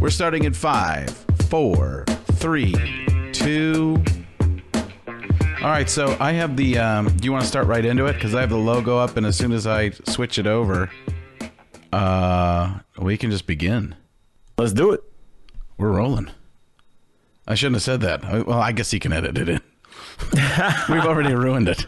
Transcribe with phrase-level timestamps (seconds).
[0.00, 1.10] We're starting in five,
[1.48, 2.72] four, three,
[3.32, 4.02] two.
[5.62, 6.78] All right, so I have the.
[6.78, 8.14] Um, do you want to start right into it?
[8.14, 10.90] Because I have the logo up, and as soon as I switch it over,
[11.92, 13.94] uh, we can just begin.
[14.56, 15.02] Let's do it.
[15.76, 16.30] We're rolling.
[17.46, 18.24] I shouldn't have said that.
[18.24, 19.60] I- Well, I guess he can edit it in.
[20.88, 21.86] We've already ruined it.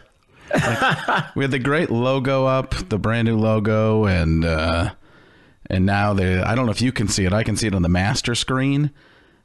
[0.53, 4.91] Like, we had the great logo up, the brand new logo, and uh,
[5.69, 6.47] and now the.
[6.47, 7.33] I don't know if you can see it.
[7.33, 8.91] I can see it on the master screen.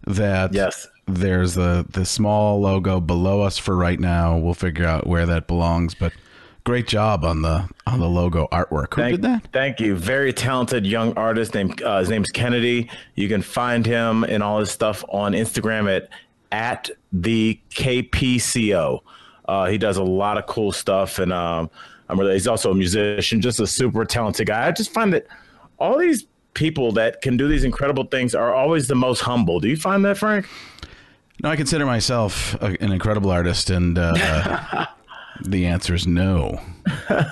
[0.06, 0.86] That Yes.
[1.06, 4.36] there's the the small logo below us for right now.
[4.38, 5.94] We'll figure out where that belongs.
[5.94, 6.12] But
[6.64, 8.94] great job on the on the logo artwork.
[8.94, 9.48] Who Thank, did that?
[9.52, 9.96] Thank you.
[9.96, 12.88] Very talented young artist named uh, his name's Kennedy.
[13.16, 16.08] You can find him and all his stuff on Instagram at
[16.52, 19.00] at the KPCO.
[19.46, 21.70] Uh, he does a lot of cool stuff, and um,
[22.08, 22.34] I'm really.
[22.34, 24.66] He's also a musician, just a super talented guy.
[24.68, 25.26] I just find that
[25.78, 29.60] all these people that can do these incredible things are always the most humble.
[29.60, 30.46] Do you find that, Frank?
[31.42, 34.86] No, I consider myself a, an incredible artist, and uh,
[35.44, 36.60] the answer is no.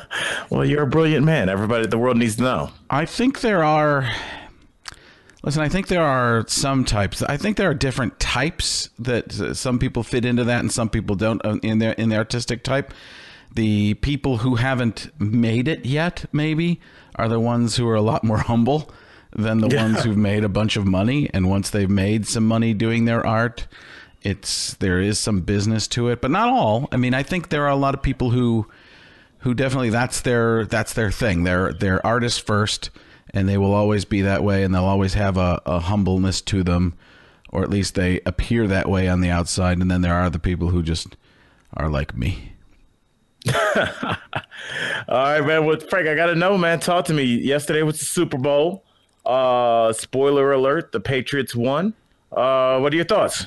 [0.48, 1.48] Well, you're a brilliant man.
[1.48, 2.70] Everybody, in the world needs to know.
[2.88, 4.08] I think there are.
[5.42, 7.20] Listen, I think there are some types.
[7.22, 10.88] I think there are different types that uh, some people fit into that, and some
[10.88, 12.94] people don't uh, in their in the artistic type.
[13.54, 16.80] The people who haven't made it yet, maybe,
[17.16, 18.90] are the ones who are a lot more humble
[19.34, 21.28] than the ones who've made a bunch of money.
[21.34, 23.66] And once they've made some money doing their art,
[24.22, 26.88] it's there is some business to it, but not all.
[26.90, 28.66] I mean, I think there are a lot of people who
[29.40, 31.44] who definitely that's their that's their thing.
[31.44, 32.90] They're they're artists first,
[33.30, 36.62] and they will always be that way, and they'll always have a, a humbleness to
[36.62, 36.94] them,
[37.50, 39.78] or at least they appear that way on the outside.
[39.78, 41.16] And then there are the people who just
[41.74, 42.55] are like me.
[43.76, 44.16] All
[45.08, 45.64] right, man.
[45.64, 46.80] Well, Frank, I gotta know, man.
[46.80, 47.24] Talk to me.
[47.24, 48.84] Yesterday was the Super Bowl.
[49.24, 51.94] Uh, spoiler alert: the Patriots won.
[52.32, 53.46] Uh, what are your thoughts?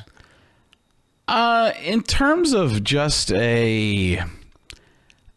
[1.27, 4.21] Uh, in terms of just a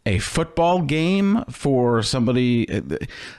[0.05, 2.67] a football game for somebody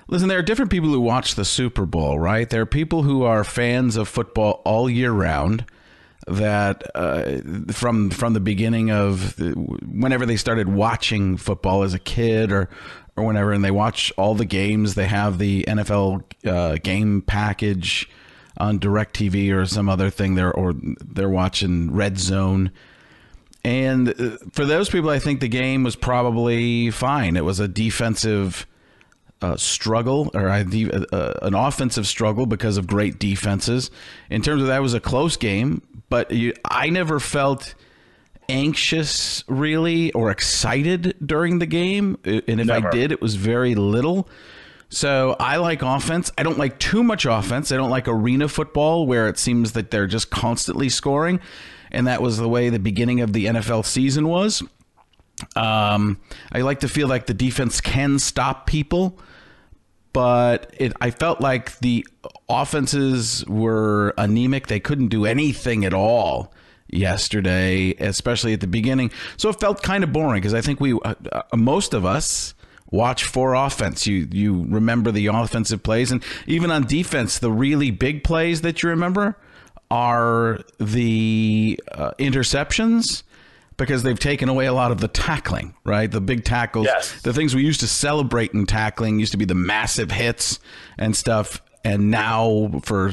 [0.08, 3.22] listen there are different people who watch the super bowl right there are people who
[3.22, 5.66] are fans of football all year round
[6.26, 7.38] that uh,
[7.72, 12.68] from from the beginning of the, whenever they started watching football as a kid or
[13.16, 18.08] or whenever and they watch all the games they have the NFL uh, game package
[18.56, 22.70] on DirecTV or some other thing there or they're watching Red Zone
[23.64, 27.36] and uh, for those people, I think the game was probably fine.
[27.36, 28.66] It was a defensive
[29.44, 33.90] uh, struggle or uh, an offensive struggle because of great defenses.
[34.30, 37.74] In terms of that, it was a close game, but you, I never felt
[38.48, 42.18] anxious really or excited during the game.
[42.24, 42.88] And if Never.
[42.88, 44.28] I did, it was very little.
[44.88, 46.32] So I like offense.
[46.38, 47.70] I don't like too much offense.
[47.70, 51.40] I don't like arena football where it seems that they're just constantly scoring.
[51.90, 54.62] And that was the way the beginning of the NFL season was.
[55.56, 56.20] Um,
[56.52, 59.18] I like to feel like the defense can stop people,
[60.14, 62.06] but it, I felt like the
[62.48, 64.68] offenses were anemic.
[64.68, 66.54] They couldn't do anything at all
[66.88, 69.10] yesterday, especially at the beginning.
[69.36, 72.54] So it felt kind of boring because I think we, uh, uh, most of us,
[72.90, 74.06] watch for offense.
[74.06, 78.82] You you remember the offensive plays, and even on defense, the really big plays that
[78.82, 79.36] you remember
[79.90, 83.24] are the uh, interceptions
[83.76, 86.10] because they've taken away a lot of the tackling, right?
[86.10, 87.20] The big tackles, Yes.
[87.22, 90.58] the things we used to celebrate in tackling used to be the massive hits
[90.98, 91.60] and stuff.
[91.86, 93.12] And now, for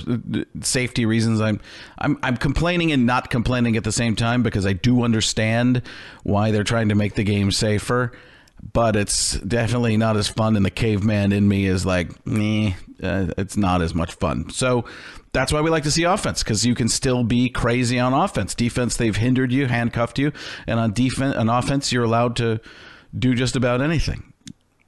[0.61, 1.59] safety reasons, I'm
[1.97, 5.81] I'm I'm complaining and not complaining at the same time because I do understand
[6.23, 8.13] why they're trying to make the game safer.
[8.73, 12.73] But it's definitely not as fun, and the caveman in me is like, meh,
[13.03, 14.51] uh, it's not as much fun.
[14.51, 14.85] So
[15.33, 18.53] that's why we like to see offense because you can still be crazy on offense.
[18.53, 20.31] Defense, they've hindered you, handcuffed you,
[20.67, 22.59] and on defense, on offense, you're allowed to
[23.17, 24.31] do just about anything.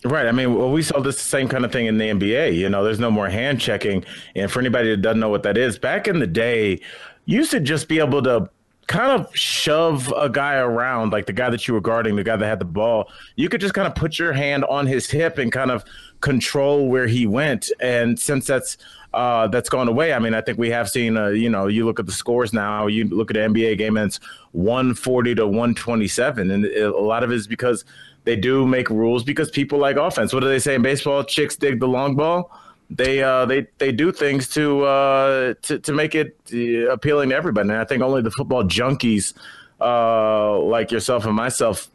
[0.05, 0.27] Right.
[0.27, 2.55] I mean, well, we saw this same kind of thing in the NBA.
[2.55, 4.03] You know, there's no more hand checking.
[4.35, 6.81] And for anybody that doesn't know what that is, back in the day,
[7.25, 8.49] you used to just be able to
[8.87, 12.35] kind of shove a guy around, like the guy that you were guarding, the guy
[12.35, 13.09] that had the ball.
[13.35, 15.83] You could just kind of put your hand on his hip and kind of
[16.21, 17.71] control where he went.
[17.79, 18.77] And since that's
[19.13, 20.11] uh, that's gone away.
[20.11, 22.51] I mean, I think we have seen, uh, you know, you look at the scores
[22.51, 24.19] now, you look at the NBA game, and it's
[24.53, 26.49] 140 to 127.
[26.49, 27.85] And a lot of it is because
[28.23, 30.33] they do make rules because people like offense.
[30.33, 31.23] What do they say in baseball?
[31.23, 32.49] Chicks dig the long ball.
[32.95, 37.35] They uh, they they do things to uh, to to make it uh, appealing to
[37.35, 37.69] everybody.
[37.69, 39.33] And I think only the football junkies
[39.81, 41.89] uh, like yourself and myself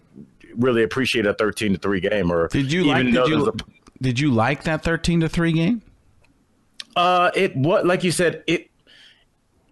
[0.57, 3.05] really appreciate a 13 to 3 game or Did you like?
[3.07, 3.53] Did you, a-
[4.03, 5.83] did you like that thirteen to three game?
[6.97, 8.69] Uh, it what like you said it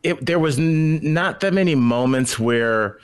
[0.03, 2.99] it there was n- not that many moments where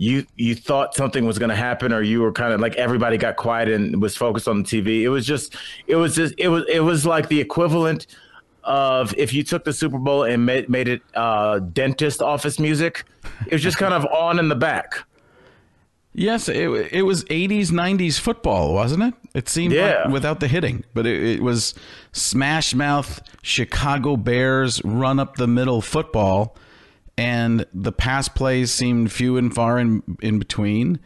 [0.00, 3.16] you you thought something was going to happen or you were kind of like everybody
[3.18, 5.02] got quiet and was focused on the TV.
[5.02, 5.56] It was just
[5.88, 8.06] it was just it was it was like the equivalent
[8.62, 13.04] of if you took the Super Bowl and made made it uh, dentist office music.
[13.46, 15.04] It was just kind of on in the back.
[16.14, 19.14] Yes, it, it was 80s, 90s football, wasn't it?
[19.34, 20.02] It seemed Yeah.
[20.04, 21.74] like without the hitting, but it, it was
[22.12, 26.56] smash mouth Chicago Bears run up the middle football,
[27.18, 31.00] and the pass plays seemed few and far in, in between.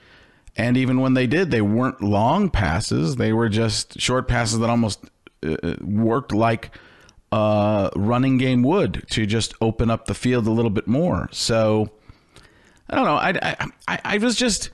[0.55, 4.69] And even when they did, they weren't long passes, they were just short passes that
[4.69, 5.03] almost
[5.43, 6.76] uh, worked like
[7.32, 11.29] uh, running game would to just open up the field a little bit more.
[11.32, 11.91] So.
[12.91, 13.15] I don't know.
[13.15, 14.69] I, I, I, I was just.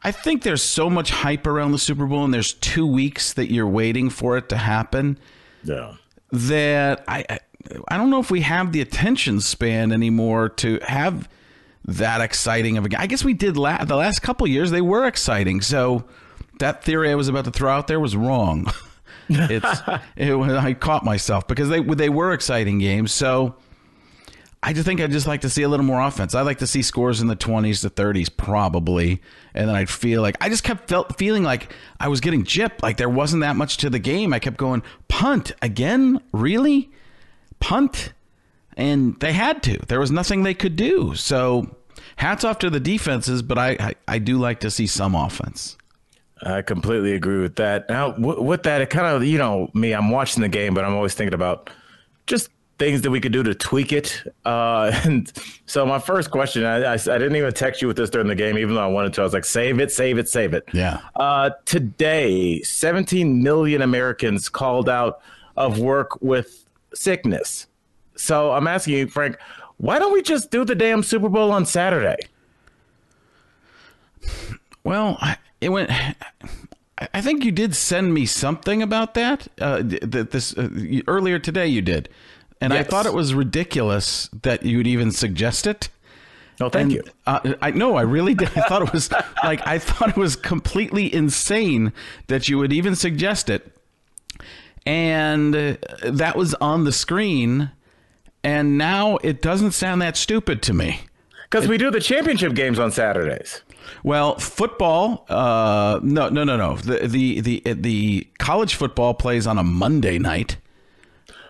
[0.00, 3.50] I think there's so much hype around the Super Bowl, and there's two weeks that
[3.50, 5.18] you're waiting for it to happen.
[5.64, 5.94] Yeah.
[6.30, 7.40] That I,
[7.88, 11.28] I, don't know if we have the attention span anymore to have
[11.84, 13.00] that exciting of a game.
[13.00, 15.60] I guess we did la- the last couple years; they were exciting.
[15.60, 16.04] So
[16.60, 18.70] that theory I was about to throw out there was wrong.
[19.28, 19.80] it's
[20.16, 23.12] it, I caught myself because they they were exciting games.
[23.12, 23.56] So.
[24.60, 26.34] I just think I'd just like to see a little more offense.
[26.34, 29.22] I'd like to see scores in the 20s to 30s, probably.
[29.54, 32.82] And then I'd feel like I just kept felt feeling like I was getting gypped.
[32.82, 34.32] Like there wasn't that much to the game.
[34.32, 36.20] I kept going, punt again?
[36.32, 36.90] Really?
[37.60, 38.12] Punt?
[38.76, 39.78] And they had to.
[39.88, 41.14] There was nothing they could do.
[41.14, 41.74] So
[42.16, 45.76] hats off to the defenses, but I, I, I do like to see some offense.
[46.42, 47.88] I completely agree with that.
[47.88, 50.84] Now, w- with that, it kind of, you know, me, I'm watching the game, but
[50.84, 51.70] I'm always thinking about
[52.26, 54.22] just things that we could do to tweak it.
[54.44, 55.32] Uh, and
[55.66, 58.34] so, my first question, I, I, I didn't even text you with this during the
[58.34, 59.20] game, even though I wanted to.
[59.22, 60.64] I was like, save it, save it, save it.
[60.72, 61.00] Yeah.
[61.16, 65.20] Uh, today, 17 million Americans called out
[65.56, 67.66] of work with sickness.
[68.16, 69.36] So, I'm asking you, Frank,
[69.76, 72.16] why don't we just do the damn Super Bowl on Saturday?
[74.84, 75.18] Well,
[75.60, 75.90] it went.
[77.12, 79.46] I- think you did send me something about that.
[79.60, 80.68] Uh, th- th- this uh,
[81.06, 82.08] earlier today, you did,
[82.60, 85.90] and I thought it was ridiculous that you would even suggest it.
[86.58, 87.02] No, thank And, you.
[87.24, 88.48] Uh, I no, I really did.
[88.56, 89.10] I thought it was
[89.44, 91.92] like I thought it was completely insane
[92.26, 93.76] that you would even suggest it,
[94.88, 97.70] and uh, that was on the screen,
[98.42, 101.00] and now it doesn't sound that stupid to me.
[101.50, 103.60] Because we do the championship games on Saturdays.
[104.02, 105.26] Well, football.
[105.28, 106.76] Uh, no, no, no, no.
[106.76, 110.56] The the the the college football plays on a Monday night.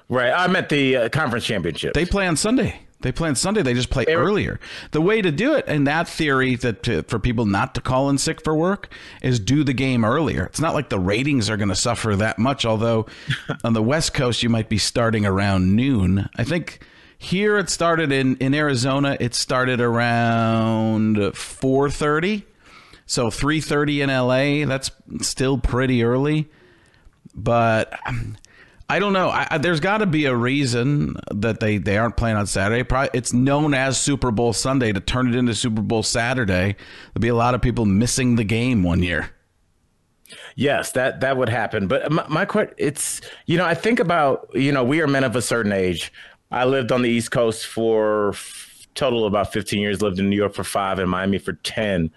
[0.08, 0.32] Right.
[0.32, 1.94] I meant the uh, conference championship.
[1.94, 2.80] They play on Sunday.
[3.00, 3.62] They play on Sunday.
[3.62, 4.58] They just play were- earlier.
[4.90, 8.10] The way to do it, and that theory that to, for people not to call
[8.10, 8.92] in sick for work
[9.22, 10.44] is do the game earlier.
[10.46, 12.64] It's not like the ratings are going to suffer that much.
[12.66, 13.06] Although
[13.64, 16.28] on the West Coast, you might be starting around noon.
[16.36, 16.80] I think
[17.16, 19.16] here it started in in Arizona.
[19.20, 22.46] It started around four thirty.
[23.06, 24.64] So three thirty in LA.
[24.66, 24.90] That's
[25.22, 26.48] still pretty early
[27.34, 28.36] but um,
[28.90, 29.28] I don't know.
[29.28, 32.82] I, I, there's got to be a reason that they, they aren't playing on Saturday.
[32.82, 34.92] Probably, it's known as Super Bowl Sunday.
[34.92, 36.74] To turn it into Super Bowl Saturday,
[37.12, 39.30] there'll be a lot of people missing the game one year.
[40.56, 41.86] yes, that that would happen.
[41.86, 45.24] But my, my question, it's you know, I think about you know, we are men
[45.24, 46.12] of a certain age.
[46.50, 48.34] I lived on the East Coast for
[48.94, 50.00] total about 15 years.
[50.00, 52.10] Lived in New York for five and Miami for 10.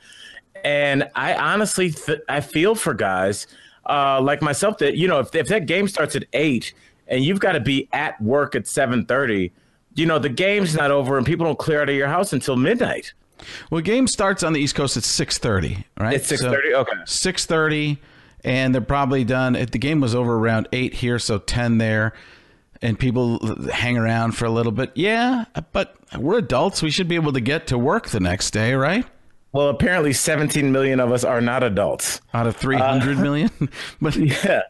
[0.63, 3.47] And I honestly, th- I feel for guys
[3.85, 6.73] uh, like myself that you know, if if that game starts at eight
[7.07, 9.51] and you've got to be at work at 7:30,
[9.95, 12.55] you know, the game's not over and people don't clear out of your house until
[12.55, 13.13] midnight.
[13.69, 15.85] Well, game starts on the East Coast at six thirty.
[15.99, 16.15] Right?
[16.15, 16.73] It's 6:30?
[16.73, 16.91] Okay.
[17.05, 17.99] Six thirty,
[18.43, 19.55] and they're probably done.
[19.55, 22.13] If the game was over around eight here, so ten there,
[22.81, 24.91] and people hang around for a little bit.
[24.95, 26.81] Yeah, but we're adults.
[26.81, 29.05] We should be able to get to work the next day, right?
[29.53, 32.21] Well, apparently 17 million of us are not adults.
[32.33, 33.49] Out of three hundred uh, million,
[34.01, 34.61] but Yeah.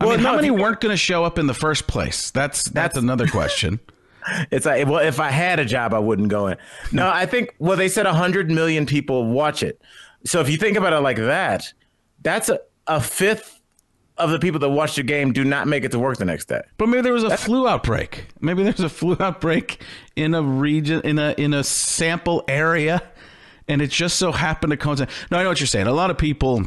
[0.00, 2.30] I mean, no, how many you- weren't going to show up in the first place?
[2.30, 3.80] That's that's another question.
[4.50, 6.56] It's like, well, if I had a job, I wouldn't go in.
[6.92, 7.14] No, hmm.
[7.14, 9.82] I think, well, they said 100 million people watch it.
[10.24, 11.70] So if you think about it like that,
[12.22, 13.60] that's a, a fifth
[14.16, 16.46] of the people that watch the game do not make it to work the next
[16.46, 16.62] day.
[16.78, 18.28] But maybe there was a flu outbreak.
[18.40, 19.82] Maybe there's a flu outbreak
[20.16, 23.02] in a region in a in a sample area,
[23.68, 25.08] and it just so happened to coincide.
[25.30, 25.86] No, I know what you're saying.
[25.86, 26.66] A lot of people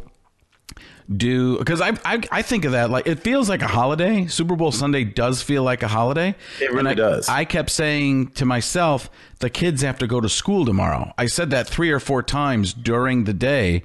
[1.16, 4.27] do because I, I I think of that like it feels like a holiday.
[4.27, 4.80] Super Bowl mm-hmm.
[4.80, 6.36] Sunday does feel like a holiday.
[6.60, 7.30] It really I, does.
[7.30, 11.13] I kept saying to myself, the kids have to go to school tomorrow.
[11.18, 13.84] I said that three or four times during the day.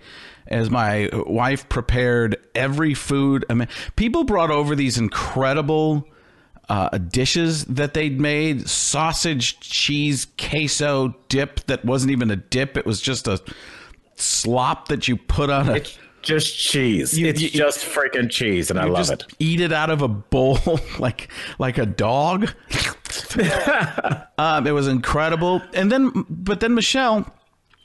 [0.49, 6.07] As my wife prepared every food, I mean, people brought over these incredible
[6.69, 12.76] uh, dishes that they'd made sausage, cheese, queso dip that wasn't even a dip.
[12.76, 13.40] It was just a
[14.16, 15.75] slop that you put on a.
[15.75, 17.19] It's just cheese.
[17.19, 19.25] You- it's you- just freaking cheese, and I love just it.
[19.40, 20.59] eat it out of a bowl
[20.99, 21.28] like
[21.59, 22.52] like a dog.
[24.38, 25.62] um, it was incredible.
[25.75, 27.26] And then, but then Michelle,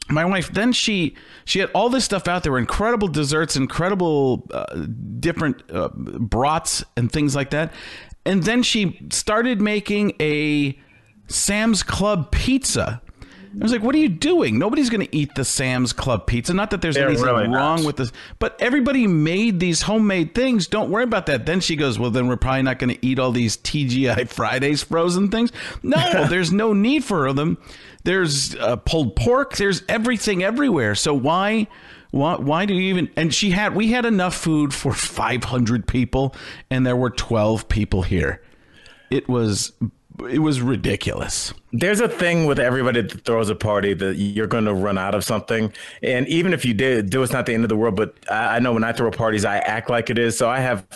[0.10, 1.16] my wife, then she
[1.46, 4.86] she had all this stuff out there, incredible desserts, incredible uh,
[5.20, 7.74] different uh, brats and things like that.
[8.28, 10.78] And then she started making a
[11.28, 13.02] Sam's Club pizza.
[13.60, 14.60] I was like, "What are you doing?
[14.60, 16.54] Nobody's going to eat the Sam's Club pizza.
[16.54, 17.86] Not that there's They're anything really wrong not.
[17.86, 20.68] with this, but everybody made these homemade things.
[20.68, 23.18] Don't worry about that." Then she goes, "Well, then we're probably not going to eat
[23.18, 27.58] all these TGI Fridays frozen things." No, there's no need for them.
[28.04, 29.56] There's uh, pulled pork.
[29.56, 30.96] There's everything everywhere.
[30.96, 31.68] So why?
[32.18, 33.10] Why, why do you even?
[33.16, 36.36] And she had, we had enough food for 500 people,
[36.70, 38.42] and there were 12 people here.
[39.12, 39.72] It was,
[40.28, 41.54] it was ridiculous.
[41.72, 45.14] There's a thing with everybody that throws a party that you're going to run out
[45.14, 45.72] of something,
[46.02, 47.96] and even if you did do, it's not the end of the world.
[47.96, 50.36] But I, I know when I throw parties, I act like it is.
[50.36, 50.88] So I have,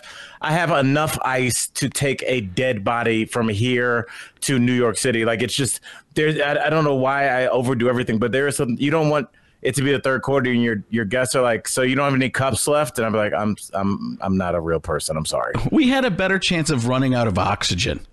[0.42, 4.08] I have enough ice to take a dead body from here
[4.42, 5.24] to New York City.
[5.24, 5.82] Like it's just
[6.16, 6.40] there's.
[6.40, 8.75] I, I don't know why I overdo everything, but there is some.
[8.80, 9.30] You don't want
[9.62, 12.06] it to be the third quarter, and your your guests are like, so you don't
[12.06, 15.18] have any cups left, and I'm like, I'm I'm I'm not a real person.
[15.18, 15.53] I'm sorry.
[15.72, 18.06] We had a better chance of running out of oxygen.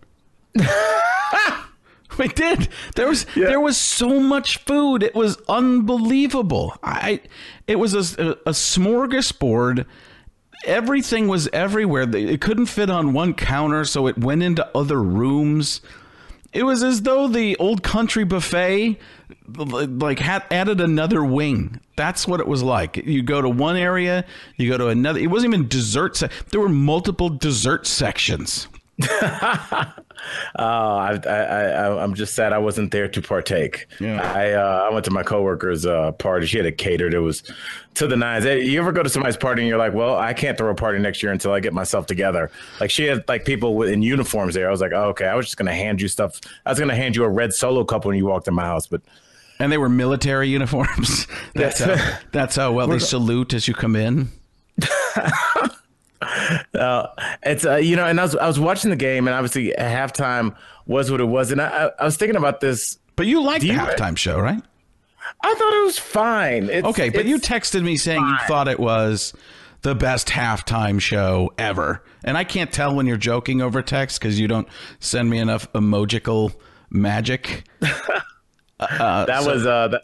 [2.19, 2.69] we did.
[2.95, 5.03] There was there was so much food.
[5.03, 6.77] It was unbelievable.
[6.83, 7.21] I
[7.67, 9.87] it was a, a smorgasbord.
[10.65, 12.03] Everything was everywhere.
[12.15, 15.81] It couldn't fit on one counter, so it went into other rooms.
[16.53, 18.99] It was as though the old country buffet
[19.57, 21.81] like had added another wing.
[21.97, 22.97] That's what it was like.
[22.97, 24.25] You go to one area,
[24.57, 25.19] you go to another.
[25.21, 26.17] It wasn't even dessert.
[26.17, 28.69] Se- there were multiple dessert sections.
[30.59, 30.65] Oh,
[30.97, 33.87] I, I, I, I'm just sad I wasn't there to partake.
[34.01, 34.21] Yeah.
[34.21, 36.45] I, uh, I went to my coworker's uh, party.
[36.47, 37.15] She had it catered.
[37.15, 37.45] It was
[37.95, 38.45] to the nines.
[38.45, 40.75] Hey, You ever go to somebody's party and you're like, well, I can't throw a
[40.75, 42.51] party next year until I get myself together.
[42.81, 44.67] Like she had like people with- in uniforms there.
[44.67, 45.27] I was like, oh, okay.
[45.27, 46.41] I was just gonna hand you stuff.
[46.67, 48.89] I was gonna hand you a red solo cup when you walked in my house,
[48.89, 49.01] but
[49.61, 51.29] And they were military uniforms.
[51.55, 51.95] That's how,
[52.33, 54.31] that's how well they salute as you come in.
[56.75, 57.07] Uh,
[57.43, 60.57] it's uh, you know, and I was I was watching the game, and obviously halftime
[60.87, 62.99] was what it was, and I, I, was thinking about this.
[63.17, 64.63] But you liked the you- halftime show, right?
[65.43, 66.71] I thought it was fine.
[66.71, 69.35] It's, Okay, but you texted me saying you thought it was
[69.83, 72.03] the best halftime show ever.
[72.25, 74.69] And I can't tell when you're joking over text because you don't
[75.01, 76.55] send me enough emojical
[76.91, 77.65] magic.
[77.81, 80.03] that was uh that,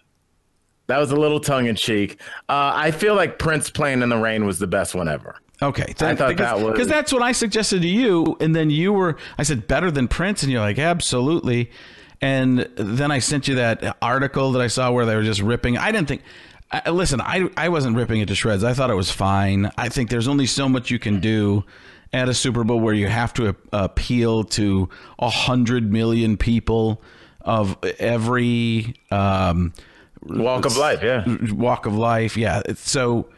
[0.87, 2.21] that was a little tongue in cheek.
[2.49, 5.37] Uh, I feel like Prince playing in the rain was the best one ever.
[5.63, 8.71] Okay, I thought because, that was- because that's what I suggested to you, and then
[8.71, 9.17] you were.
[9.39, 11.71] I said better than Prince, and you're like absolutely.
[12.21, 15.77] And then I sent you that article that I saw where they were just ripping.
[15.79, 16.23] I didn't think.
[16.73, 18.65] I, listen, I I wasn't ripping it to shreds.
[18.65, 19.71] I thought it was fine.
[19.77, 21.65] I think there's only so much you can do
[22.13, 27.03] at a Super Bowl where you have to appeal to a hundred million people
[27.43, 29.73] of every um,
[30.23, 31.25] Walk of life, yeah.
[31.53, 32.37] walk of life.
[32.37, 32.63] Yeah.
[32.77, 33.29] So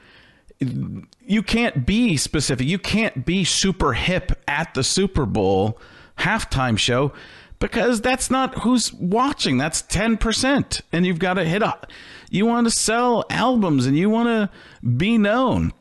[0.60, 2.66] you can't be specific.
[2.66, 5.78] You can't be super hip at the Super Bowl
[6.18, 7.12] halftime show
[7.58, 9.58] because that's not who's watching.
[9.58, 10.82] That's 10%.
[10.92, 11.90] And you've got to hit up.
[12.30, 15.72] You want to sell albums and you want to be known.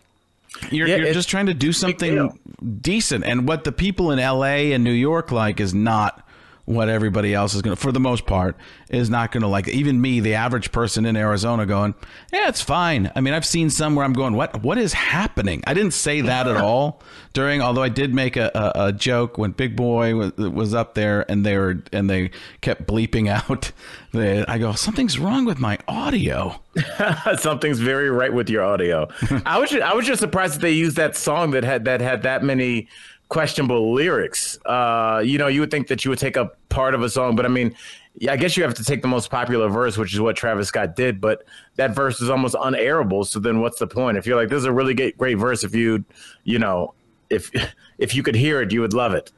[0.72, 2.39] You're, Yeah, you're just trying to do something
[2.82, 3.25] decent.
[3.25, 6.25] And what the people in LA and New York like is not
[6.65, 8.57] what everybody else is going to, for the most part,
[8.89, 9.67] is not going to like.
[9.67, 11.93] Even me, the average person in Arizona, going,
[12.34, 13.12] yeah, it's fine.
[13.15, 15.63] I mean, I've seen some where I'm going, what, what is happening?
[15.67, 17.01] I didn't say that at all
[17.34, 20.95] during, although I did make a, a, a joke when Big Boi was, was up
[20.95, 22.31] there and they were, and they
[22.62, 23.72] kept bleeping out.
[24.12, 26.62] They, I go, something's wrong with my audio.
[27.38, 29.07] Something's very right with your audio.
[29.45, 32.01] I was just, I was just surprised that they used that song that had that
[32.01, 32.88] had that many
[33.29, 34.58] questionable lyrics.
[34.65, 37.36] Uh, you know, you would think that you would take a part of a song,
[37.36, 37.75] but I mean,
[38.17, 40.70] yeah, I guess you have to take the most popular verse, which is what Travis
[40.70, 41.20] Scott did.
[41.20, 41.44] But
[41.75, 43.25] that verse is almost unairable.
[43.25, 44.17] So then, what's the point?
[44.17, 46.05] If you're like, this is a really great, great verse, if you,
[46.46, 46.94] you know,
[47.29, 47.51] if
[47.98, 49.32] if you could hear it, you would love it.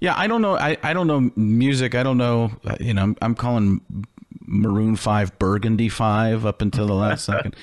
[0.00, 0.56] Yeah, I don't know.
[0.58, 1.94] I, I don't know music.
[1.94, 2.50] I don't know.
[2.66, 3.80] uh, You know, I'm, I'm calling
[4.44, 7.54] Maroon Five Burgundy Five up until the last second.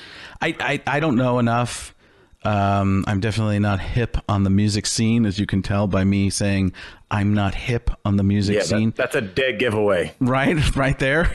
[0.41, 1.92] I, I I don't know enough.
[2.45, 6.29] Um, I'm definitely not hip on the music scene, as you can tell by me
[6.29, 6.73] saying
[7.09, 8.89] I'm not hip on the music Yeah, scene.
[8.91, 10.13] that, that's a dead giveaway.
[10.19, 11.33] right, right there.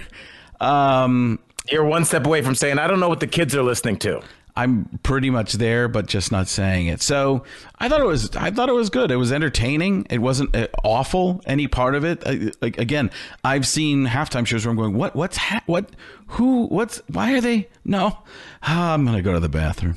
[0.61, 1.39] Um,
[1.71, 4.21] You're one step away from saying, I don't know what the kids are listening to.
[4.57, 7.01] I'm pretty much there, but just not saying it.
[7.01, 7.45] So
[7.79, 9.13] I thought it was I thought it was good.
[9.13, 10.05] It was entertaining.
[10.11, 11.41] It wasn't uh, awful.
[11.47, 12.25] Any part of it.
[12.27, 13.13] I, like again,
[13.45, 15.91] I've seen halftime shows where I'm going, what what's ha- what
[16.27, 18.19] who what's why are they no?
[18.65, 19.95] Ah, I'm gonna go to the bathroom.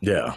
[0.00, 0.36] Yeah,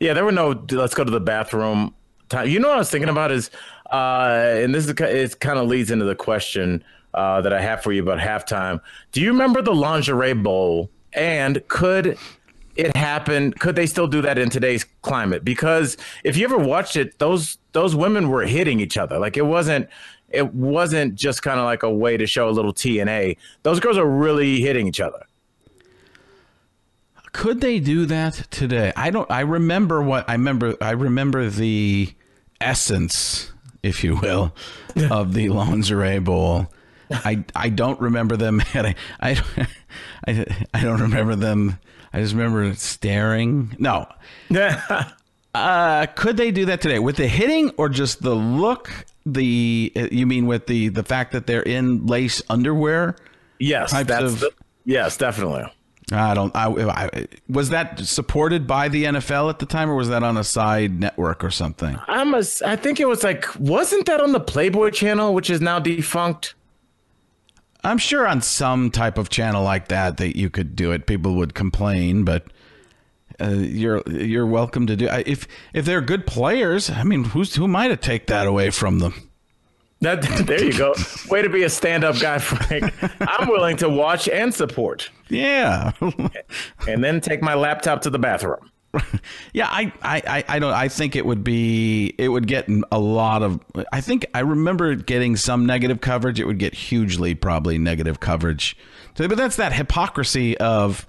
[0.00, 0.12] yeah.
[0.14, 1.94] There were no let's go to the bathroom.
[2.28, 2.48] Time.
[2.48, 3.50] You know what I was thinking about is,
[3.90, 7.82] uh, and this is it kind of leads into the question uh, that I have
[7.82, 8.80] for you about halftime.
[9.12, 10.90] Do you remember the lingerie bowl?
[11.12, 12.16] And could
[12.76, 13.52] it happen?
[13.54, 15.44] Could they still do that in today's climate?
[15.44, 19.18] Because if you ever watched it, those those women were hitting each other.
[19.18, 19.88] Like it wasn't
[20.28, 23.36] it wasn't just kind of like a way to show a little TNA.
[23.64, 25.26] Those girls are really hitting each other.
[27.32, 28.92] Could they do that today?
[28.96, 29.30] I don't.
[29.30, 30.76] I remember what I remember.
[30.80, 32.12] I remember the
[32.60, 34.54] essence, if you will,
[35.10, 36.72] of the lingerie bowl.
[37.10, 38.62] I I don't remember them.
[38.74, 39.42] I I
[40.26, 41.78] I, I don't remember them.
[42.12, 43.76] I just remember staring.
[43.78, 44.06] No.
[45.54, 48.90] uh, could they do that today with the hitting or just the look?
[49.26, 53.16] The you mean with the the fact that they're in lace underwear?
[53.58, 54.50] Yes, that's of, the,
[54.84, 55.70] yes, definitely.
[56.12, 56.54] I don't.
[56.56, 60.36] I, I, was that supported by the NFL at the time, or was that on
[60.36, 61.98] a side network or something?
[62.08, 65.60] I'm a, I think it was like, wasn't that on the Playboy channel, which is
[65.60, 66.54] now defunct?
[67.84, 71.06] I'm sure on some type of channel like that that you could do it.
[71.06, 72.44] People would complain, but
[73.40, 75.08] uh, you're you're welcome to do.
[75.08, 78.98] If if they're good players, I mean, who's who might have take that away from
[78.98, 79.29] them?
[80.00, 80.94] That there you go.
[81.28, 82.92] Way to be a stand-up guy, Frank.
[83.20, 85.10] I'm willing to watch and support.
[85.28, 85.92] Yeah,
[86.88, 88.70] and then take my laptop to the bathroom.
[89.52, 90.72] yeah, I, I, I don't.
[90.72, 92.14] I think it would be.
[92.18, 93.60] It would get a lot of.
[93.92, 96.40] I think I remember getting some negative coverage.
[96.40, 98.76] It would get hugely probably negative coverage.
[99.16, 101.06] But that's that hypocrisy of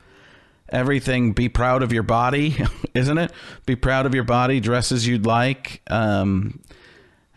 [0.69, 1.33] everything.
[1.33, 2.57] Be proud of your body,
[2.93, 3.31] isn't it?
[3.65, 4.59] Be proud of your body.
[4.59, 5.81] Dresses you'd like.
[5.89, 6.59] Um,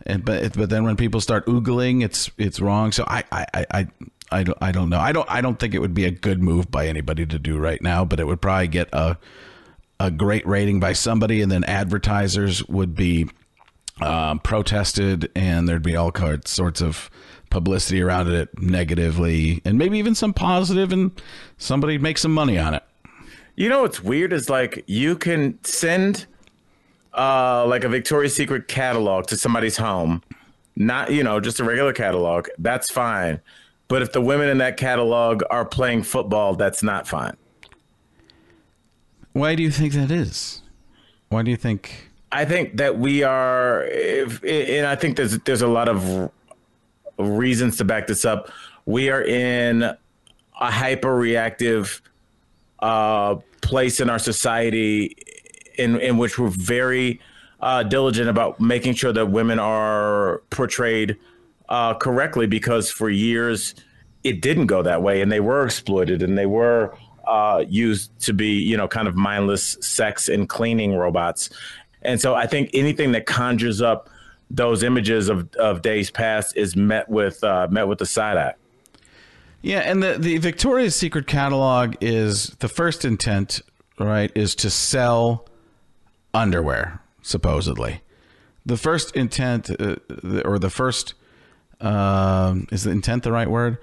[0.05, 2.91] and but but then when people start oogling, it's it's wrong.
[2.91, 3.87] So I I I.
[4.31, 4.99] I don't, I don't know.
[4.99, 7.59] I don't I don't think it would be a good move by anybody to do
[7.59, 9.17] right now, but it would probably get a
[9.99, 13.29] a great rating by somebody, and then advertisers would be
[14.01, 16.11] um, protested, and there'd be all
[16.45, 17.09] sorts of
[17.49, 21.11] publicity around it negatively, and maybe even some positive, and
[21.57, 22.83] somebody make some money on it.
[23.55, 26.25] You know what's weird is like you can send
[27.15, 30.21] uh, like a Victoria's Secret catalog to somebody's home,
[30.75, 32.47] not you know just a regular catalog.
[32.57, 33.41] That's fine,
[33.87, 37.37] but if the women in that catalog are playing football, that's not fine.
[39.33, 40.61] Why do you think that is?
[41.29, 42.09] Why do you think?
[42.31, 46.31] I think that we are, if, and I think there's there's a lot of
[47.17, 48.51] reasons to back this up.
[48.85, 49.97] We are in a
[50.71, 52.01] hyper reactive
[52.79, 55.15] uh, place in our society
[55.77, 57.19] in in which we're very
[57.61, 61.17] uh, diligent about making sure that women are portrayed
[61.69, 63.75] uh, correctly because for years
[64.23, 66.95] it didn't go that way and they were exploited and they were
[67.27, 71.49] uh, used to be, you know, kind of mindless sex and cleaning robots.
[72.01, 74.09] And so I think anything that conjures up
[74.49, 78.53] those images of, of days past is met with uh, met with the side eye.
[79.61, 83.61] Yeah, and the, the Victoria's Secret catalog is the first intent,
[83.97, 85.47] right, is to sell
[86.35, 88.01] underwear, supposedly.
[88.65, 89.95] The first intent, uh,
[90.43, 91.13] or the first,
[91.81, 93.77] uh, is the intent the right word?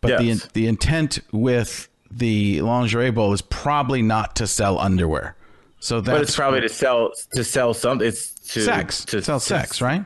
[0.00, 0.42] But yes.
[0.42, 5.36] the the intent with the lingerie bowl is probably not to sell underwear.
[5.80, 8.06] So that's but it's probably to sell to sell something.
[8.06, 10.04] It's to sex to sell to, sex, right?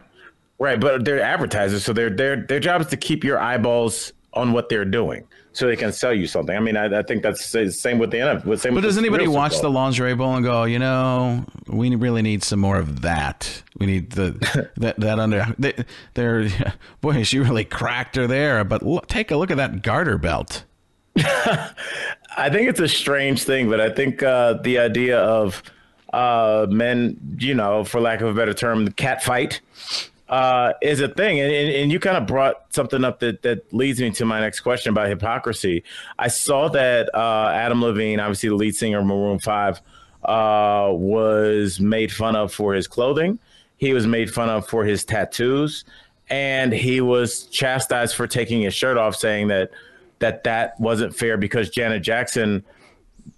[0.58, 4.52] Right, but they're advertisers, so their their their job is to keep your eyeballs on
[4.52, 6.56] what they're doing, so they can sell you something.
[6.56, 8.58] I mean, I, I think that's the same with the NFL.
[8.58, 12.42] Same but does anybody watch the lingerie bowl and go, you know, we really need
[12.42, 13.62] some more of that.
[13.78, 15.54] We need the that that under.
[15.58, 15.74] They,
[16.14, 16.48] they're
[17.00, 18.62] boy, she really cracked her there.
[18.64, 20.64] But look, take a look at that garter belt.
[21.16, 25.62] I think it's a strange thing, but I think uh, the idea of
[26.12, 29.60] uh, men, you know, for lack of a better term, the cat fight
[30.30, 31.40] uh, is a thing.
[31.40, 34.40] And, and, and you kind of brought something up that, that leads me to my
[34.40, 35.84] next question about hypocrisy.
[36.18, 39.82] I saw that uh, Adam Levine, obviously the lead singer of Maroon 5,
[40.24, 43.38] uh, was made fun of for his clothing.
[43.76, 45.84] He was made fun of for his tattoos.
[46.30, 49.70] And he was chastised for taking his shirt off, saying that–
[50.20, 52.64] that that wasn't fair because Janet Jackson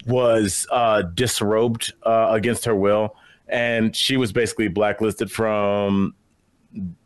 [0.07, 3.17] was uh, disrobed uh, against her will,
[3.49, 6.15] and she was basically blacklisted from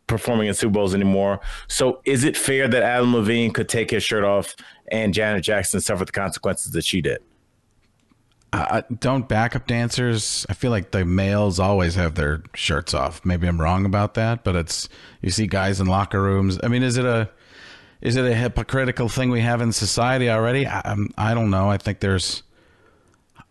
[0.07, 1.39] performing in Super Bowls anymore.
[1.67, 4.55] So, is it fair that Adam Levine could take his shirt off
[4.91, 7.19] and Janet Jackson suffer the consequences that she did?
[8.99, 10.45] Don't backup dancers?
[10.49, 13.23] I feel like the males always have their shirts off.
[13.25, 14.89] Maybe I'm wrong about that, but it's
[15.21, 16.57] you see guys in locker rooms.
[16.63, 17.29] I mean, is it a
[18.01, 20.65] is it a hypocritical thing we have in society already?
[20.65, 21.69] I, I don't know.
[21.69, 22.43] I think there's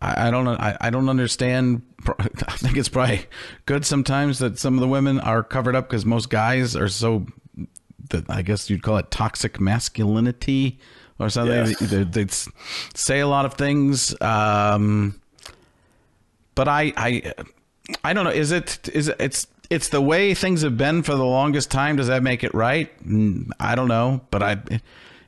[0.00, 0.56] I, I don't know.
[0.58, 1.82] I, I don't understand.
[2.18, 3.26] I think it's probably
[3.64, 7.26] good sometimes that some of the women are covered up because most guys are so
[8.10, 10.78] that I guess you'd call it toxic masculinity
[11.18, 11.56] or something.
[11.56, 11.78] Yes.
[11.78, 12.32] They, would
[12.96, 14.14] say a lot of things.
[14.20, 15.20] Um,
[16.54, 17.32] but I, I,
[18.04, 18.30] I don't know.
[18.30, 21.96] Is it, is it, it's, it's the way things have been for the longest time.
[21.96, 22.92] Does that make it right?
[23.58, 24.58] I don't know, but I,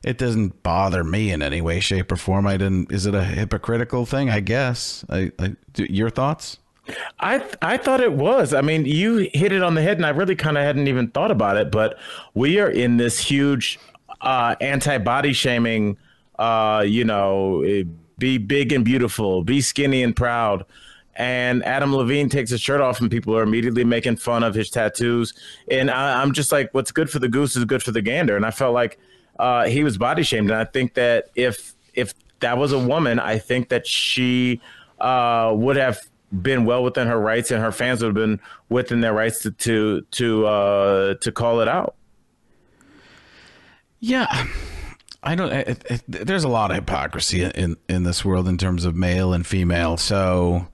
[0.03, 2.47] it doesn't bother me in any way, shape, or form.
[2.47, 2.91] I didn't.
[2.91, 4.29] Is it a hypocritical thing?
[4.29, 5.03] I guess.
[5.09, 6.59] I, I your thoughts?
[7.19, 8.53] I I thought it was.
[8.53, 11.09] I mean, you hit it on the head, and I really kind of hadn't even
[11.09, 11.71] thought about it.
[11.71, 11.97] But
[12.33, 13.79] we are in this huge
[14.21, 15.97] uh, anti-body shaming.
[16.37, 17.83] Uh, you know, eh,
[18.17, 20.65] be big and beautiful, be skinny and proud.
[21.15, 24.69] And Adam Levine takes his shirt off, and people are immediately making fun of his
[24.69, 25.33] tattoos.
[25.69, 28.37] And I, I'm just like, what's good for the goose is good for the gander.
[28.37, 28.97] And I felt like
[29.39, 30.51] uh, he was body shamed.
[30.51, 34.61] And I think that if if that was a woman, I think that she
[34.99, 35.99] uh, would have
[36.41, 39.51] been well within her rights, and her fans would have been within their rights to
[39.51, 41.95] to to uh, to call it out.
[44.01, 44.27] Yeah,
[45.23, 45.83] I don't.
[46.07, 49.97] There's a lot of hypocrisy in in this world in terms of male and female.
[49.97, 50.67] So,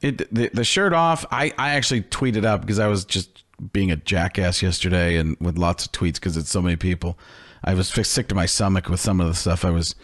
[0.00, 1.24] it the, the shirt off.
[1.30, 5.56] I I actually tweeted up because I was just being a jackass yesterday and with
[5.58, 7.18] lots of tweets because it's so many people.
[7.64, 9.94] I was sick to my stomach with some of the stuff I was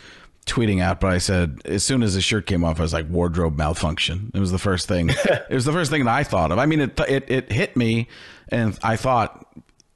[0.47, 3.09] tweeting out, but I said as soon as the shirt came off, I was like
[3.09, 4.31] wardrobe malfunction.
[4.35, 5.11] It was the first thing.
[5.25, 6.59] it was the first thing that I thought of.
[6.59, 8.09] I mean, it it it hit me,
[8.49, 9.47] and I thought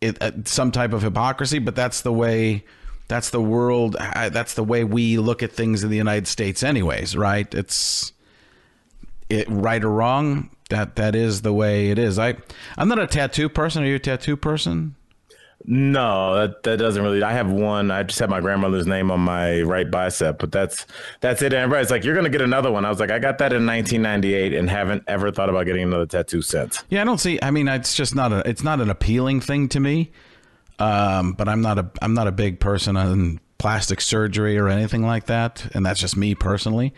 [0.01, 2.64] it uh, some type of hypocrisy, but that's the way.
[3.09, 3.97] That's the world.
[3.99, 7.16] uh, That's the way we look at things in the United States, anyways.
[7.16, 7.53] Right?
[7.55, 8.12] It's
[9.29, 10.51] it right or wrong.
[10.70, 12.18] That that is the way it is.
[12.18, 12.37] I
[12.76, 13.85] I'm not a tattoo person.
[13.85, 14.96] Are you a tattoo person?
[15.68, 17.22] No, that, that doesn't really.
[17.22, 17.90] I have one.
[17.90, 20.87] I just have my grandmother's name on my right bicep, but that's
[21.20, 21.52] that's it.
[21.52, 23.66] And everybody's like, "You're gonna get another one." I was like, "I got that in
[23.66, 27.38] 1998 and haven't ever thought about getting another tattoo since." Yeah, I don't see.
[27.42, 28.48] I mean, it's just not a.
[28.48, 30.12] It's not an appealing thing to me.
[30.79, 31.90] Um, but I'm not a.
[32.00, 36.16] I'm not a big person on plastic surgery or anything like that, and that's just
[36.16, 36.92] me personally.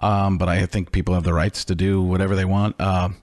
[0.00, 2.80] Um, but I think people have the rights to do whatever they want.
[2.80, 3.16] Um,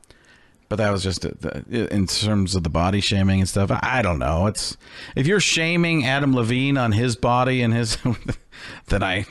[0.68, 1.30] but that was just uh,
[1.70, 3.72] in terms of the body shaming and stuff.
[3.72, 4.48] I don't know.
[4.48, 4.78] It's
[5.16, 7.98] if you're shaming Adam Levine on his body and his,
[8.88, 9.26] then I,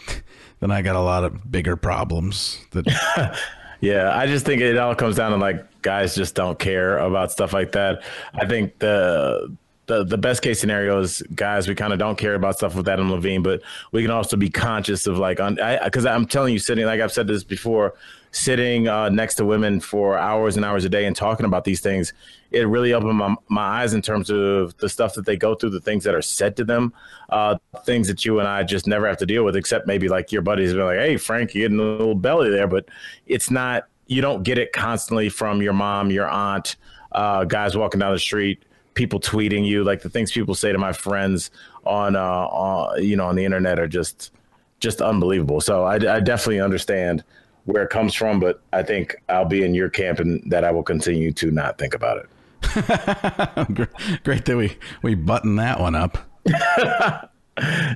[0.61, 2.61] then I got a lot of bigger problems.
[2.71, 3.39] That
[3.81, 7.31] Yeah, I just think it all comes down to like guys just don't care about
[7.31, 8.03] stuff like that.
[8.33, 9.55] I think the
[9.87, 12.89] the the best case scenario is guys we kind of don't care about stuff with
[12.89, 16.59] Adam Levine, but we can also be conscious of like on because I'm telling you,
[16.59, 17.95] sitting like I've said this before,
[18.31, 21.81] sitting uh, next to women for hours and hours a day and talking about these
[21.81, 22.13] things,
[22.51, 25.71] it really opened my my eyes in terms of the stuff that they go through,
[25.71, 26.93] the things that are said to them,
[27.29, 30.33] uh, things that you and I just never have to deal with, except maybe like
[30.33, 32.87] your buddies be like, "Hey, Frank, you're getting a little belly there," but
[33.27, 33.87] it's not.
[34.07, 36.77] You don't get it constantly from your mom, your aunt,
[37.13, 38.63] uh, guys walking down the street,
[38.95, 39.85] people tweeting you.
[39.85, 41.51] Like the things people say to my friends
[41.85, 44.33] on, uh, on you know, on the internet are just
[44.81, 45.61] just unbelievable.
[45.61, 47.25] So I, I definitely understand
[47.65, 50.71] where it comes from, but I think I'll be in your camp and that I
[50.71, 52.29] will continue to not think about it.
[54.25, 56.19] great that we we button that one up.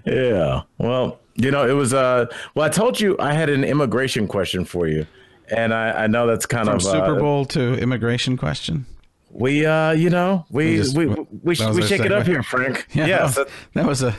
[0.07, 0.63] Yeah.
[0.79, 4.65] Well, you know, it was uh well I told you I had an immigration question
[4.65, 5.05] for you.
[5.51, 8.87] And I, I know that's kind From of Super uh, Bowl to immigration question.
[9.31, 12.43] We uh you know, we just- we we, we, was we shake it up here,
[12.43, 12.87] Frank.
[12.95, 13.37] Yeah, yes.
[13.37, 14.17] that, that was a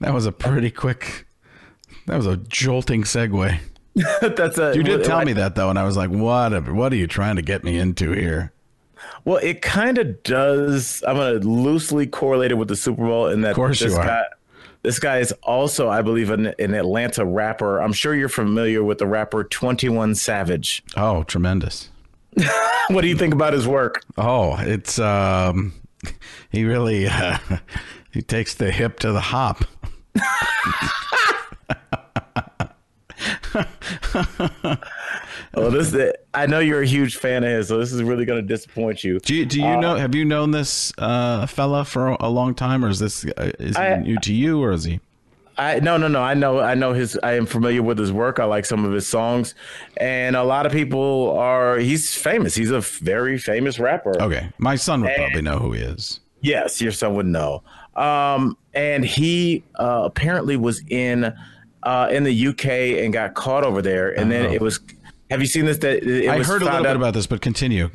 [0.00, 1.26] that was a pretty quick.
[2.06, 3.58] That was a jolting segue.
[4.20, 6.72] that's a You did tell I- me that though, and I was like, "What?
[6.72, 8.52] What are you trying to get me into here?"
[9.24, 11.02] Well, it kind of does.
[11.06, 13.98] I'm gonna loosely correlate it with the Super Bowl in that Of course this you
[13.98, 14.04] are.
[14.04, 14.22] guy,
[14.82, 17.78] this guy is also, I believe, an, an Atlanta rapper.
[17.80, 20.82] I'm sure you're familiar with the rapper Twenty One Savage.
[20.96, 21.88] Oh, tremendous!
[22.90, 24.02] What do you think about his work?
[24.18, 25.72] Oh, it's um,
[26.50, 27.38] he really uh,
[28.10, 29.64] he takes the hip to the hop.
[35.54, 38.42] well, this I know you're a huge fan of his, so this is really gonna
[38.42, 39.18] disappoint you.
[39.20, 39.96] Do you, do you know?
[39.96, 43.76] Have you known this uh, fella for a long time, or is this uh, is
[43.76, 45.00] he I- new to you, or is he?
[45.56, 46.20] I no no no.
[46.22, 47.18] I know I know his.
[47.22, 48.38] I am familiar with his work.
[48.40, 49.54] I like some of his songs,
[49.96, 51.78] and a lot of people are.
[51.78, 52.54] He's famous.
[52.54, 54.20] He's a very famous rapper.
[54.20, 56.20] Okay, my son would probably know who he is.
[56.40, 57.62] Yes, your son would know.
[57.96, 61.32] Um, and he uh, apparently was in
[61.84, 62.66] uh, in the UK
[63.04, 64.52] and got caught over there, and then Oh.
[64.52, 64.80] it was.
[65.30, 65.78] Have you seen this?
[65.78, 67.90] That it I heard a little found bit about this, but continue.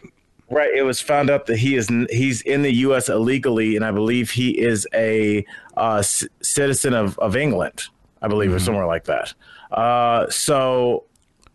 [0.52, 0.74] Right.
[0.74, 3.08] It was found out that he is he's in the U.S.
[3.08, 5.46] illegally, and I believe he is a
[5.78, 7.84] uh, c- citizen of, of England,
[8.22, 9.34] I believe, or somewhere like that.
[9.72, 11.04] Uh, so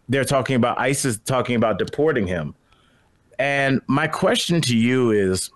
[0.09, 2.55] they're talking about ICE is talking about deporting him.
[3.39, 5.51] And my question to you is,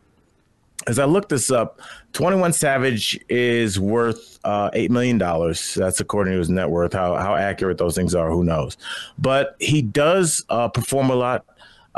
[0.88, 1.80] as I looked this up,
[2.12, 5.74] Twenty One Savage is worth uh, eight million dollars.
[5.74, 6.92] That's according to his net worth.
[6.92, 8.76] How how accurate those things are, who knows?
[9.18, 11.44] But he does uh, perform a lot.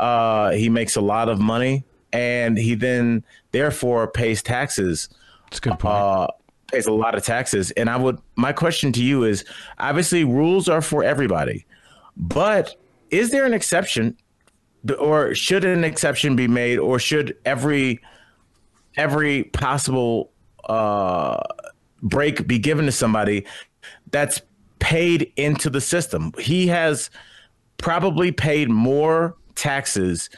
[0.01, 5.07] Uh, he makes a lot of money, and he then therefore pays taxes.
[5.47, 5.95] It's a good point.
[5.95, 6.27] Uh,
[6.71, 7.69] pays a lot of taxes.
[7.71, 9.45] And I would my question to you is
[9.77, 11.65] obviously rules are for everybody,
[12.17, 12.75] but
[13.11, 14.17] is there an exception,
[14.97, 17.99] or should an exception be made, or should every
[18.97, 20.31] every possible
[20.67, 21.41] uh,
[22.01, 23.45] break be given to somebody
[24.09, 24.41] that's
[24.79, 26.33] paid into the system.
[26.39, 27.09] He has
[27.77, 30.29] probably paid more taxes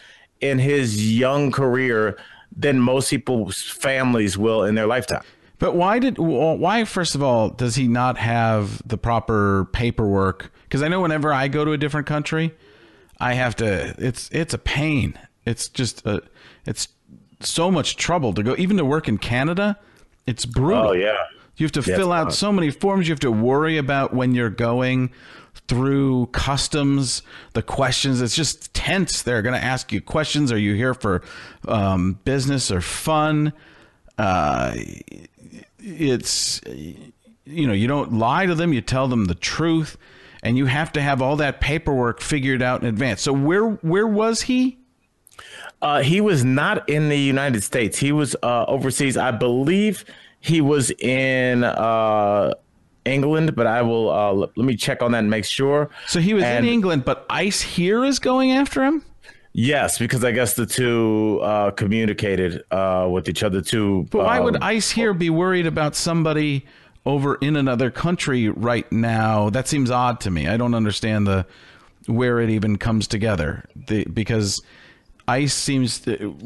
[0.41, 2.17] in his young career
[2.55, 5.23] than most people's families will in their lifetime.
[5.59, 10.51] But why did why first of all does he not have the proper paperwork?
[10.63, 12.53] Because I know whenever I go to a different country,
[13.19, 13.95] I have to.
[13.97, 15.17] It's it's a pain.
[15.45, 16.21] It's just a,
[16.65, 16.89] it's
[17.39, 19.79] so much trouble to go even to work in Canada.
[20.27, 20.89] It's brutal.
[20.89, 21.15] Oh yeah.
[21.55, 22.31] You have to Yeah, fill out fun.
[22.31, 23.07] so many forms.
[23.07, 25.11] You have to worry about when you're going
[25.73, 28.21] through customs, the questions.
[28.21, 29.23] It's just tense.
[29.23, 30.51] They're going to ask you questions.
[30.51, 31.23] Are you here for
[31.67, 33.53] um, business or fun?
[34.19, 34.75] Uh,
[35.79, 38.71] it's, you know, you don't lie to them.
[38.71, 39.97] You tell them the truth.
[40.43, 43.21] And you have to have all that paperwork figured out in advance.
[43.21, 44.77] So where where was he?
[45.81, 47.97] Uh, he was not in the United States.
[47.97, 49.17] He was uh, overseas.
[49.17, 50.05] I believe
[50.39, 52.53] he was in uh,
[53.05, 55.89] England, but I will uh, l- let me check on that and make sure.
[56.07, 59.03] So he was And- in England, but ICE here is going after him.
[59.55, 63.61] Yes, because I guess the two uh, communicated uh, with each other.
[63.61, 64.07] Too.
[64.09, 66.65] But why would um, ICE here be worried about somebody
[67.05, 69.51] over in another country right now?
[69.51, 70.47] That seems odd to me.
[70.47, 71.45] I don't understand the
[72.07, 73.63] where it even comes together.
[73.87, 74.61] The, because
[75.27, 76.37] ICE seems to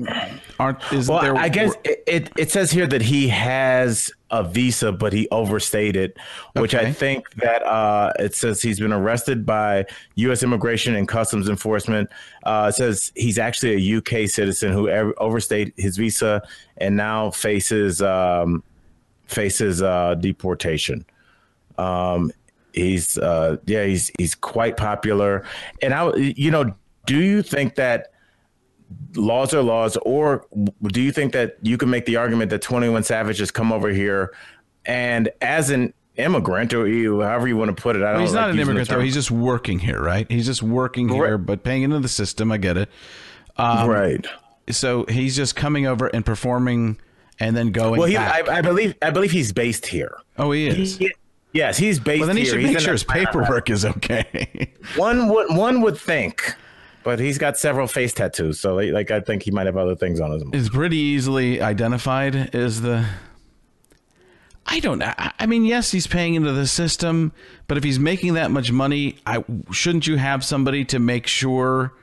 [0.59, 1.35] aren't isn't Well, there?
[1.35, 5.95] I guess it, it, it says here that he has a visa, but he overstayed
[5.95, 6.17] it,
[6.53, 6.87] which Okay.
[6.87, 9.85] I think that uh, it says he's been arrested by
[10.15, 10.43] U.S.
[10.43, 12.09] Immigration and Customs Enforcement.
[12.43, 16.43] Uh, it says he's actually a UK citizen who overstayed his visa
[16.77, 18.63] and now faces um,
[19.25, 21.03] faces uh, deportation.
[21.79, 22.31] Um,
[22.73, 25.43] he's uh, yeah, he's he's quite popular,
[25.81, 26.75] and I you know,
[27.07, 28.11] do you think that?
[29.15, 30.45] Laws are laws, or
[30.83, 33.89] do you think that you can make the argument that 21 Savage has come over
[33.89, 34.33] here
[34.85, 38.33] and as an immigrant, or you, however you want to put it, I don't he's
[38.33, 38.99] like not an immigrant though.
[38.99, 40.29] He's just working here, right?
[40.31, 42.51] He's just working here, but paying into the system.
[42.51, 42.89] I get it.
[43.57, 44.25] um, right.
[44.69, 46.99] So he's just coming over and performing,
[47.39, 47.99] and then going.
[47.99, 48.17] Well, he.
[48.17, 50.17] I, I believe, I believe he's based here.
[50.37, 50.97] oh, he is.
[50.97, 51.13] He-
[51.53, 52.53] yes, he's based well, then he here.
[52.53, 54.71] should make sure his paperwork is okay.
[54.95, 56.53] One would, one would think,
[57.07, 60.19] but he's got several face tattoos, so like, I think he might have other things
[60.19, 60.43] on his.
[60.51, 63.07] is pretty easily identified as the
[64.65, 67.31] I don't I, I mean yes he's paying into the system
[67.69, 71.93] but if he's making that much money I shouldn't you have somebody to make sure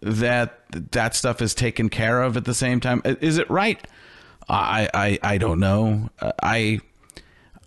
[0.00, 0.60] that
[0.92, 3.02] that stuff is taken care of at the same time?
[3.04, 3.84] Is it right?
[4.48, 6.08] I I I don't know.
[6.40, 6.78] I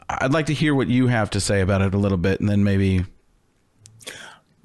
[0.07, 2.47] I'd like to hear what you have to say about it a little bit and
[2.47, 3.03] then maybe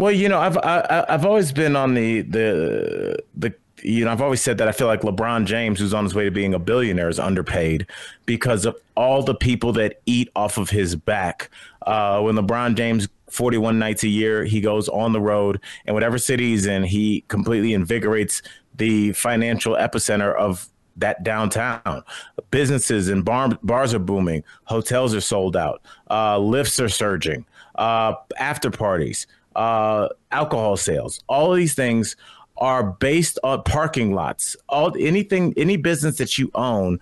[0.01, 4.23] Well, you know, I've I, I've always been on the the the you know I've
[4.23, 6.59] always said that I feel like LeBron James, who's on his way to being a
[6.59, 7.87] billionaire, is underpaid
[8.25, 11.51] because of all the people that eat off of his back.
[11.87, 13.09] Uh, when LeBron James.
[13.29, 17.23] 41 nights a year, he goes on the road, and whatever city he's in, he
[17.29, 18.43] completely invigorates
[18.77, 22.03] the financial epicenter of that downtown.
[22.51, 24.43] Businesses and bar, bars are booming.
[24.65, 25.81] Hotels are sold out.
[26.09, 27.47] Uh, Lyfts are surging.
[27.77, 31.23] Uh, after parties, uh, alcohol sales.
[31.29, 32.17] All these things
[32.57, 34.57] are based on parking lots.
[34.69, 37.01] All anything, any business that you own.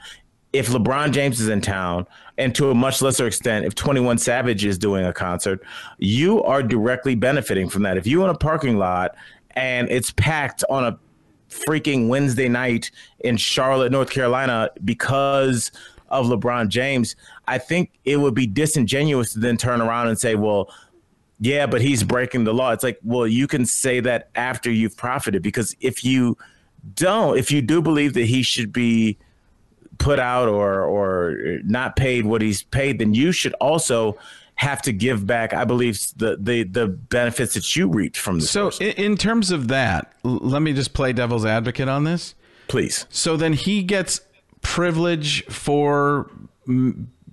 [0.53, 2.07] If LeBron James is in town,
[2.39, 5.63] and to a much lesser extent, if 21 Savage is doing a concert,
[5.99, 7.99] you are directly benefiting from that.
[7.99, 9.15] If you own a parking lot
[9.51, 10.99] and it's packed on a
[11.51, 15.71] freaking Wednesday night in Charlotte, North Carolina, because
[16.09, 20.35] of LeBron James, I think it would be disingenuous to then turn around and say,
[20.35, 20.73] well,
[21.41, 22.73] yeah, but he's breaking the law.
[22.73, 26.37] It's like, well, you can say that after you've profited, because if you
[26.95, 29.19] don't, if you do believe that he should be
[29.99, 34.17] put out or or not paid what he's paid, then you should also
[34.57, 35.55] have to give back.
[35.55, 38.51] I believe the the the benefits that you reach from this.
[38.51, 42.35] So, in, in terms of that, let me just play devil's advocate on this.
[42.67, 44.21] please, So then he gets
[44.61, 46.31] privilege for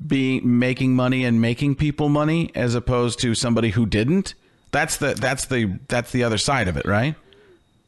[0.06, 4.34] being making money and making people money, as opposed to somebody who didn't.
[4.72, 7.16] That's the that's the that's the other side of it, right?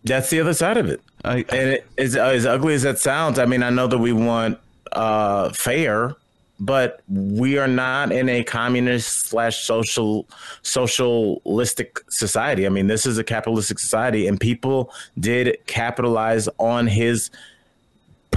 [0.08, 1.02] that's the other side of it.
[1.24, 4.14] I, And it, as, as ugly as that sounds, I mean, I know that we
[4.14, 4.60] want
[4.92, 6.16] uh, fair,
[6.60, 10.28] but we are not in a communist slash social
[10.64, 12.66] socialistic society.
[12.66, 17.30] I mean, this is a capitalistic society, and people did capitalize on his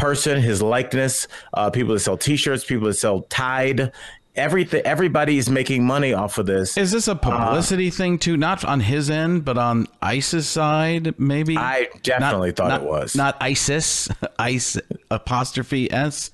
[0.00, 1.28] person, his likeness.
[1.52, 3.92] Uh, people that sell T-shirts, people that sell Tide.
[4.36, 6.76] Everything, everybody is making money off of this.
[6.76, 8.36] Is this a publicity thing too?
[8.36, 11.58] Not on his end, but on ISIS side, maybe.
[11.58, 13.16] I definitely thought not, it was.
[13.16, 14.08] not ISIS,
[14.38, 14.78] ice
[15.10, 16.30] apostrophe s.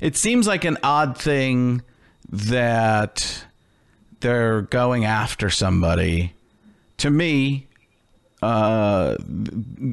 [0.00, 1.82] It seems like an odd thing
[2.28, 3.44] that
[4.20, 6.34] they're going after somebody.
[6.98, 7.68] To me,
[8.42, 9.16] uh,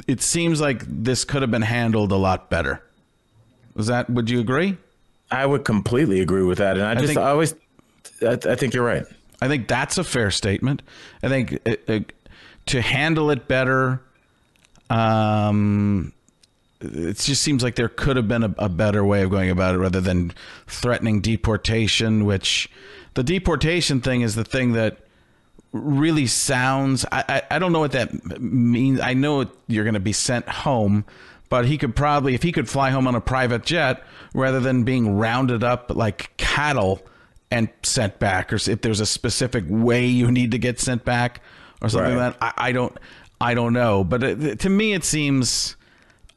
[0.08, 2.84] it seems like this could have been handled a lot better.
[3.76, 4.10] Was that?
[4.10, 4.78] Would you agree?
[5.32, 7.56] I would completely agree with that, and I just think- I always,
[8.22, 9.06] I, I think you're right.
[9.42, 10.82] I think that's a fair statement.
[11.22, 12.00] I think uh, uh,
[12.68, 14.02] to handle it better,
[14.90, 16.14] um,
[16.80, 19.76] it just seems like there could have been a, a better way of going about
[19.76, 20.34] it rather than
[20.68, 22.26] threatening deportation.
[22.26, 22.70] Which
[23.16, 24.98] the deportation thing is the thing that
[25.72, 27.06] really sounds.
[27.12, 29.00] I, I, I don't know what that means.
[29.00, 31.06] I know you're going to be sent home,
[31.54, 34.84] but he could probably, if he could fly home on a private jet rather than
[34.84, 37.00] being rounded up like cattle
[37.52, 41.44] and sent back, or if there's a specific way you need to get sent back
[41.80, 42.26] or something Right.
[42.30, 42.54] like that.
[42.58, 42.98] I, I don't,
[43.40, 44.04] I don't know.
[44.04, 45.76] But it, to me, it seems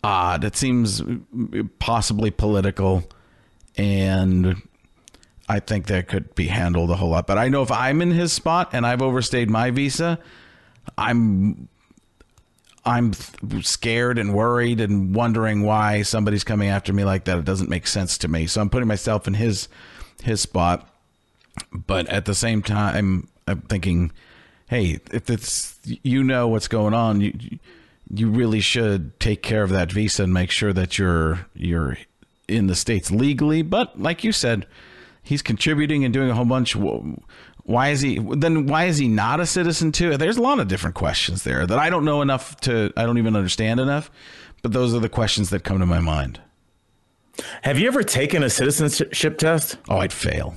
[0.05, 0.44] odd.
[0.44, 1.00] It seems
[1.79, 3.02] possibly political,
[3.79, 4.61] and
[5.48, 7.26] I think that could be handled a whole lot.
[7.26, 10.18] But I know if I'm in his spot and I've overstayed my visa,
[10.98, 11.68] I'm
[12.87, 13.12] I'm
[13.62, 17.37] scared and worried and wondering why somebody's coming after me like that.
[17.37, 18.46] It doesn't make sense to me.
[18.46, 19.68] So I'm putting myself in his
[20.22, 20.88] his spot.
[21.72, 24.12] But at the same time, I'm thinking,
[24.68, 27.59] hey, if it's you know what's going on, you
[28.09, 31.99] you really should take care of that visa and make sure that you're you're
[32.46, 33.62] in the states legally.
[33.62, 34.66] But like you said,
[35.22, 36.77] he's contributing and doing a whole bunch.
[37.66, 38.66] Why is he then?
[38.66, 40.16] Why is he not a citizen too?
[40.16, 42.92] There's a lot of different questions there that I don't know enough to.
[42.96, 44.11] I don't even understand enough.
[44.62, 46.40] But those are the questions that come to my mind.
[47.62, 49.79] Have you ever taken a citizenship test?
[49.88, 50.57] Oh, I'd fail.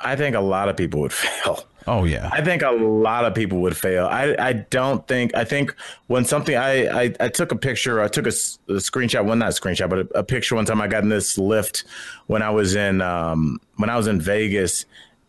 [0.00, 1.64] I think a lot of people would fail.
[1.86, 2.28] Oh yeah.
[2.30, 4.06] I think a lot of people would fail.
[4.06, 5.74] I, I don't think I think
[6.06, 9.60] when something I, I, I took a picture I took a screenshot well not a
[9.60, 11.84] screenshot but a, a picture one time I got in this Lyft
[12.26, 14.84] when I was in um, when I was in Vegas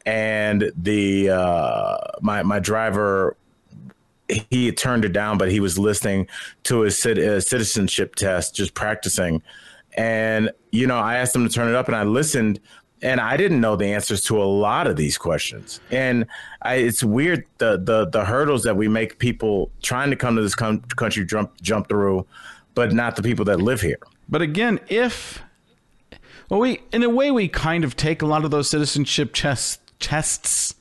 [0.10, 3.38] and the uh, my my driver
[4.50, 6.28] he had turned it down but he was listening
[6.64, 9.42] to his uh, citizenship test just practicing
[9.94, 12.60] and you know I asked him to turn it up and I listened
[13.02, 15.80] and I didn't know the answers to a lot of these questions.
[15.90, 16.26] And
[16.64, 20.42] I, it's weird the, the the hurdles that we make people trying to come to
[20.42, 22.26] this com- country jump jump through,
[22.76, 24.00] but not the people that live here.
[24.28, 25.42] But again, if
[26.50, 29.80] well, we in a way we kind of take a lot of those citizenship tests
[30.00, 30.76] tests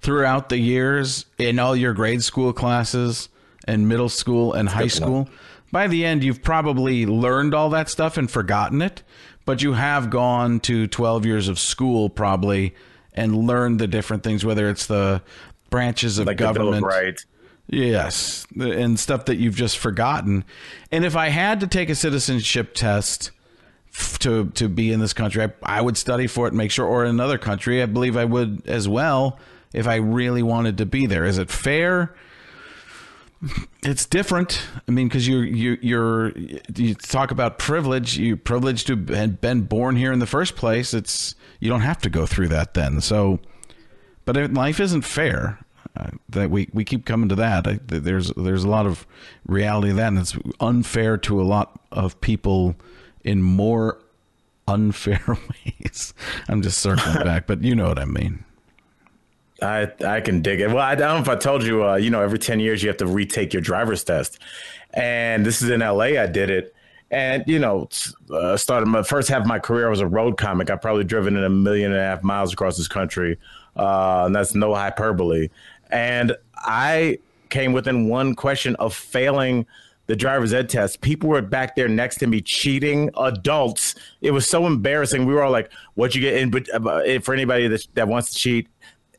[0.00, 3.28] throughout the years in all your grade school classes
[3.66, 5.28] and middle school and high school.
[5.70, 9.02] By the end, you've probably learned all that stuff and forgotten it,
[9.44, 12.74] but you have gone to 12 years of school probably
[13.14, 15.22] and learned the different things, whether it's the
[15.70, 16.84] branches of Like the Bill of government.
[16.84, 17.26] Rights.
[17.68, 20.44] Yes, and stuff that you've just forgotten.
[20.90, 23.30] And if I had to take a citizenship test
[24.20, 26.86] to to be in this country, I, I would study for it and make sure.
[26.86, 29.38] Or in another country, I believe I would as well
[29.72, 31.24] if I really wanted to be there.
[31.24, 32.14] Is it fair?
[33.82, 34.62] It's different.
[34.88, 36.32] I mean, because you you you're
[36.76, 38.16] you talk about privilege.
[38.16, 40.94] You privileged to have been born here in the first place.
[40.94, 43.00] It's you don't have to go through that then.
[43.00, 43.40] So,
[44.24, 45.58] but life isn't fair.
[45.94, 47.66] Uh, that we, we keep coming to that.
[47.66, 49.06] I, there's there's a lot of
[49.46, 52.76] reality of that, and it's unfair to a lot of people
[53.24, 53.98] in more
[54.68, 55.22] unfair
[55.80, 56.14] ways.
[56.48, 58.44] I'm just circling back, but you know what I mean.
[59.60, 60.68] I I can dig it.
[60.68, 61.84] Well, I don't know if I told you.
[61.84, 64.38] Uh, you know, every ten years you have to retake your driver's test,
[64.92, 66.18] and this is in L.A.
[66.18, 66.74] I did it,
[67.12, 67.88] and you know,
[68.30, 69.86] uh, started my first half of my career.
[69.86, 70.68] I was a road comic.
[70.70, 73.38] I probably driven in a million and a half miles across this country,
[73.76, 75.48] uh, and that's no hyperbole.
[75.90, 77.18] And I
[77.50, 79.66] came within one question of failing
[80.12, 81.00] the driver's ed test.
[81.00, 83.08] People were back there next to me cheating.
[83.16, 83.94] Adults.
[84.20, 85.24] It was so embarrassing.
[85.24, 88.30] We were all like, "What you get?" in?" But uh, for anybody that that wants
[88.34, 88.68] to cheat,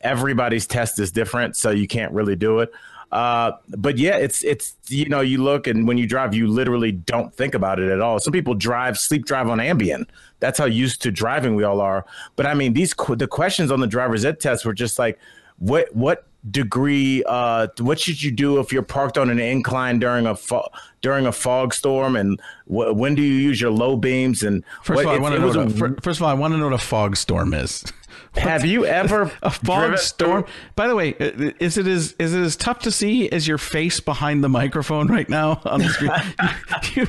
[0.02, 2.72] everybody's test is different, so you can't really do it.
[3.12, 6.92] Uh, but yeah, it's it's you know you look and when you drive, you literally
[6.92, 8.20] don't think about it at all.
[8.20, 10.06] Some people drive sleep drive on Ambien.
[10.42, 12.06] That's how used to driving we all are.
[12.36, 15.18] But I mean, these the questions on the driver's ed test were just like,
[15.58, 20.26] what what degree uh what should you do if you're parked on an incline during
[20.26, 20.68] a fo-
[21.04, 24.96] during a fog storm and wh- when do you use your low beams and first
[24.96, 26.34] what, of all, I want to know was what a- a, first of all, I
[26.34, 27.84] want to know what a fog storm is.
[28.36, 30.44] have you ever a fog storm.
[30.44, 33.48] through- By the way, uh, is it as is it as tough to see as
[33.48, 36.12] your face behind the microphone right now on the screen?
[36.96, 37.08] You-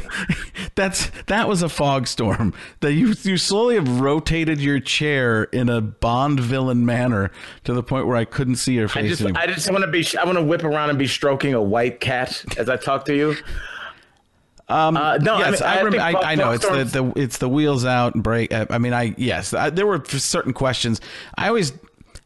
[0.76, 2.52] that's that was a fog storm.
[2.80, 7.30] That you you slowly have rotated your chair in a Bond villain manner
[7.64, 9.04] to the point where I couldn't see your face.
[9.04, 9.42] I just anymore.
[9.42, 12.00] I just want to be I want to whip around and be stroking a white
[12.00, 13.36] cat as I talk to you.
[14.68, 17.12] Um, uh, no, yes, I, I, mean, rem- I, I, I know it's the, the
[17.20, 18.52] it's the wheels out and break.
[18.52, 21.00] uh, I mean, I yes, I, there were certain questions.
[21.34, 21.72] I always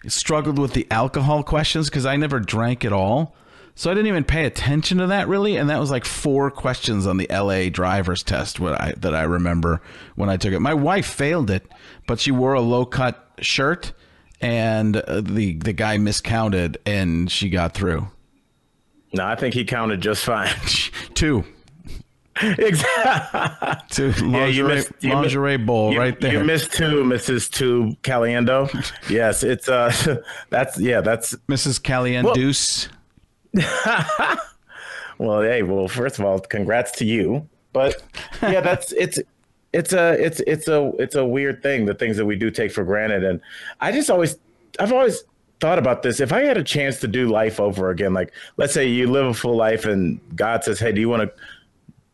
[0.07, 3.35] struggled with the alcohol questions because I never drank at all,
[3.75, 5.57] so I didn't even pay attention to that really.
[5.57, 9.23] And that was like four questions on the LA driver's test what I, that I
[9.23, 9.83] remember
[10.15, 10.61] when I took it.
[10.61, 11.67] My wife failed it,
[12.07, 13.93] but she wore a low cut shirt,
[14.41, 18.07] and uh, the the guy miscounted, and she got through.
[19.13, 20.55] No, I think he counted just fine.
[21.15, 21.45] Two.
[22.59, 23.75] exactly.
[23.91, 26.33] Two lingerie, missed- you lingerie missed- bowl you- right there.
[26.35, 27.51] You missed two, Mrs.
[27.51, 28.69] Two Caliendo.
[29.11, 29.93] yes, it's uh,
[30.51, 31.81] that's yeah, that's Mrs.
[31.81, 32.89] Caliendus.
[35.19, 37.49] well, hey, well, first of all, congrats to you.
[37.73, 38.03] But
[38.43, 39.19] yeah, that's it's
[39.73, 42.73] it's a it's it's a it's a weird thing, the things that we do take
[42.73, 43.25] for granted.
[43.25, 43.41] And
[43.81, 44.39] I just always
[44.79, 45.25] I've always
[45.61, 46.21] thought about this.
[46.21, 49.27] If I had a chance to do life over again, like let's say you live
[49.27, 51.33] a full life and God says, Hey, do you want to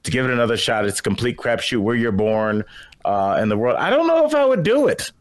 [0.05, 0.85] to give it another shot?
[0.87, 2.65] It's a complete crapshoot where you're born
[3.05, 3.77] uh in the world.
[3.77, 5.13] I don't know if I would do it.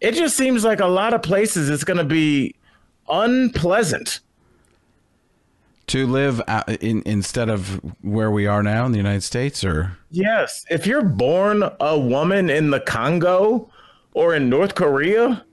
[0.00, 2.54] It just seems like a lot of places it's gonna be
[3.08, 4.20] unpleasant.
[5.88, 6.40] to live
[6.80, 11.02] in, instead of where we are now in the United States, or Yes, if you're
[11.02, 13.68] born a woman in the Congo
[14.14, 15.44] or in North Korea,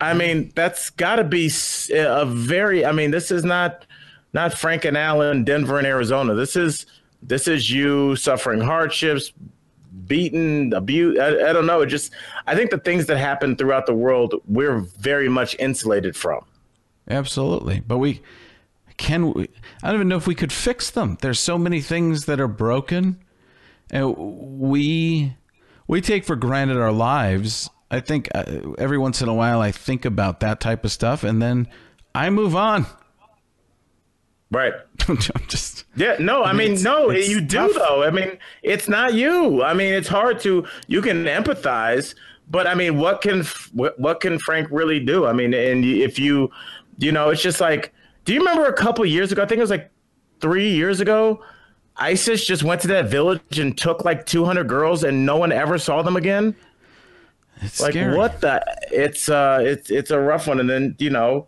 [0.00, 1.50] I mean that's got to be
[1.94, 2.84] a very.
[2.84, 3.86] I mean, this is not
[4.32, 6.34] not Frank and Allen, Denver and Arizona.
[6.34, 6.86] This is
[7.22, 9.32] this is you suffering hardships,
[10.06, 11.18] beaten, abuse.
[11.18, 11.80] I, I don't know.
[11.82, 12.12] It just
[12.46, 16.44] I think the things that happen throughout the world we're very much insulated from.
[17.08, 17.80] absolutely.
[17.80, 18.20] But we
[18.96, 19.32] can.
[19.32, 19.48] We,
[19.82, 21.18] I don't even know if we could fix them.
[21.20, 23.22] There's so many things that are broken,
[23.90, 25.36] and we
[25.86, 27.70] we take for granted our lives.
[27.90, 28.44] I think uh,
[28.78, 31.68] every once in a while I think about that type of stuff, and then
[32.14, 32.86] I move on.
[34.52, 34.74] Right.
[35.08, 35.16] I'm
[35.48, 37.74] just Yeah, no, I mean, no, you do tough.
[37.74, 38.04] though.
[38.04, 39.62] I mean, it's not you.
[39.62, 42.14] I mean, it's hard to you can empathize,
[42.50, 45.26] but I mean, what can what, what can Frank really do?
[45.26, 46.50] I mean, and if you,
[46.98, 47.92] you know, it's just like,
[48.26, 49.42] do you remember a couple years ago?
[49.42, 49.90] I think it was like
[50.40, 51.42] three years ago.
[51.96, 55.78] ISIS just went to that village and took like 200 girls, and no one ever
[55.78, 56.54] saw them again.
[57.62, 58.16] it's Like scary.
[58.16, 58.62] what the?
[58.90, 60.60] It's uh, it's it's a rough one.
[60.60, 61.46] And then you know,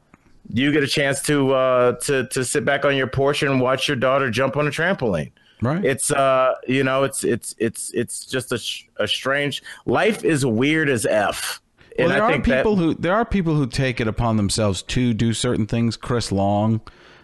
[0.53, 3.89] you get a chance to uh to to sit back on your porch and watch
[3.89, 5.33] your daughter jump on a trampoline
[5.63, 5.85] right?
[5.85, 10.45] it's uh you know it's it's it's it's just a, sh- a strange life is
[10.45, 11.61] weird as f
[11.99, 14.09] Well, and there i are think people that, who there are people who take it
[14.09, 15.97] upon themselves to do certain things.
[15.97, 16.81] Chris Long,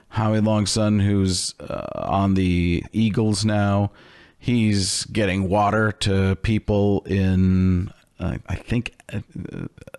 [0.09, 3.91] Howie Long's son, who's uh, on the Eagles now,
[4.39, 9.23] he's getting water to people in uh, I think a,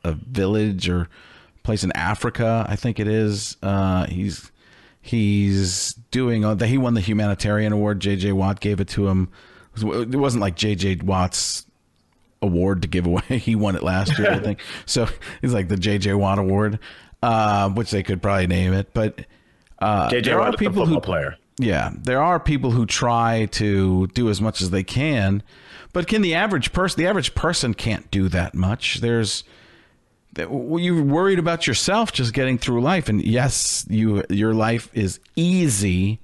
[0.04, 1.08] a village or
[1.64, 2.66] place in Africa.
[2.68, 3.58] I think it is.
[3.62, 4.52] Uh, he's
[5.02, 6.46] he's doing.
[6.46, 8.00] Uh, he won the humanitarian award.
[8.00, 8.32] J.J.
[8.34, 9.30] Watt gave it to him.
[9.78, 10.98] It wasn't like J.J.
[11.04, 11.66] Watt's
[12.42, 13.22] award to give away.
[13.30, 14.60] He won it last year, I think.
[14.86, 15.08] So
[15.42, 16.80] it's like the JJ Watt Award,
[17.22, 18.94] uh, which they could probably name it.
[18.94, 19.26] But
[19.80, 22.72] uh, jj there Watt are is the people football who, player yeah, there are people
[22.72, 25.44] who try to do as much as they can,
[25.94, 27.00] but can the average person?
[27.02, 29.00] The average person can't do that much.
[29.00, 29.44] There's
[30.38, 36.20] you're worried about yourself just getting through life, and yes, you your life is easy.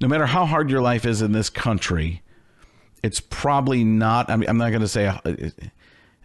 [0.00, 2.22] No matter how hard your life is in this country,
[3.02, 4.30] it's probably not.
[4.30, 5.20] I mean, I'm not going to say uh,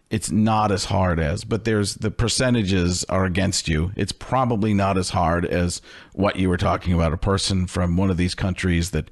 [0.09, 3.91] it's not as hard as, but there's the percentages are against you.
[3.95, 5.81] It's probably not as hard as
[6.13, 7.13] what you were talking about.
[7.13, 9.09] A person from one of these countries that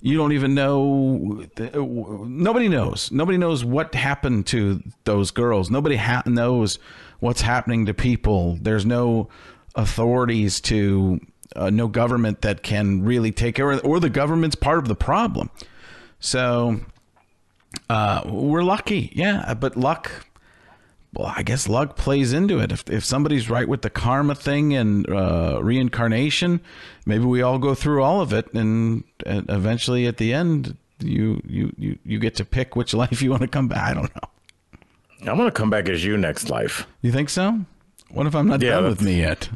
[0.00, 1.44] you don't even know.
[1.58, 3.10] Nobody knows.
[3.10, 5.70] Nobody knows what happened to those girls.
[5.70, 6.78] Nobody ha- knows
[7.20, 8.58] what's happening to people.
[8.60, 9.28] There's no
[9.74, 11.20] authorities to,
[11.56, 14.94] uh, no government that can really take care of, or the government's part of the
[14.94, 15.50] problem.
[16.20, 16.80] So
[17.88, 20.28] uh, we're lucky, yeah, but luck
[21.14, 22.70] well, I guess luck plays into it.
[22.70, 26.60] If if somebody's right with the karma thing and uh, reincarnation,
[27.06, 31.40] maybe we all go through all of it, and, and eventually at the end, you
[31.46, 33.90] you you you get to pick which life you want to come back.
[33.90, 34.30] I don't know.
[35.20, 36.86] I'm gonna come back as you next life.
[37.02, 37.60] You think so?
[38.10, 39.48] What if I'm not Yeah, done with me yet?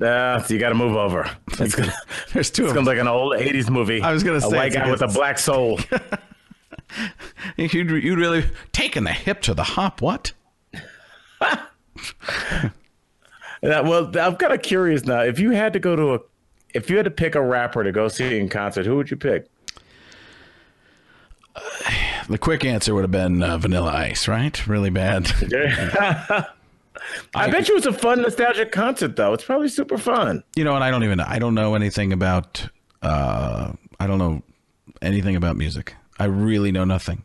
[0.00, 1.30] Uh, so you got to move over.
[1.58, 1.92] It's gonna,
[2.34, 2.96] There's two it's of gonna them.
[2.96, 4.02] like an old '80s movie.
[4.02, 5.80] I was gonna say a say, white guy with a black soul.
[7.56, 10.00] You'd, you'd really taking the hip to the hop.
[10.02, 10.32] What?
[13.62, 15.22] Yeah, well, I'm kind of curious now.
[15.22, 16.18] If you had to go to a,
[16.74, 19.16] if you had to pick a rapper to go see in concert, who would you
[19.16, 19.46] pick?
[22.28, 24.66] The quick answer would have been uh, Vanilla Ice, right?
[24.66, 25.30] Really bad.
[27.34, 29.32] I, bet you it was a fun, nostalgic concert, though.
[29.32, 30.42] It's probably super fun.
[30.56, 32.68] you know, and I don't even I don't know anything about
[33.02, 34.42] uh I don't know
[35.02, 35.94] anything about music.
[36.18, 37.22] I really know nothing.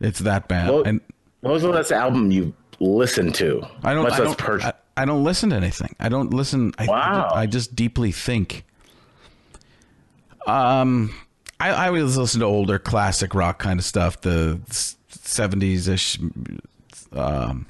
[0.00, 0.70] It's that bad.
[0.70, 1.00] Well, and
[1.40, 3.66] what was the last album you listened to?
[3.82, 4.70] I don't I don't, purchase.
[4.96, 5.94] I, I don't listen to anything.
[6.00, 7.30] I don't listen I Wow.
[7.34, 8.64] I just deeply think.
[10.46, 11.14] Um
[11.60, 14.60] I, I always listen to older classic rock kind of stuff, the
[15.08, 16.18] seventies ish
[17.12, 17.66] um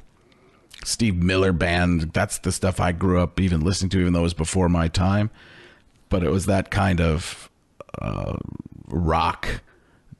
[0.85, 2.13] Steve Miller band.
[2.13, 4.89] That's the stuff I grew up even listening to, even though it was before my
[4.89, 5.31] time.
[6.09, 7.51] But it was that kind of
[8.01, 8.37] uh,
[8.89, 9.63] rock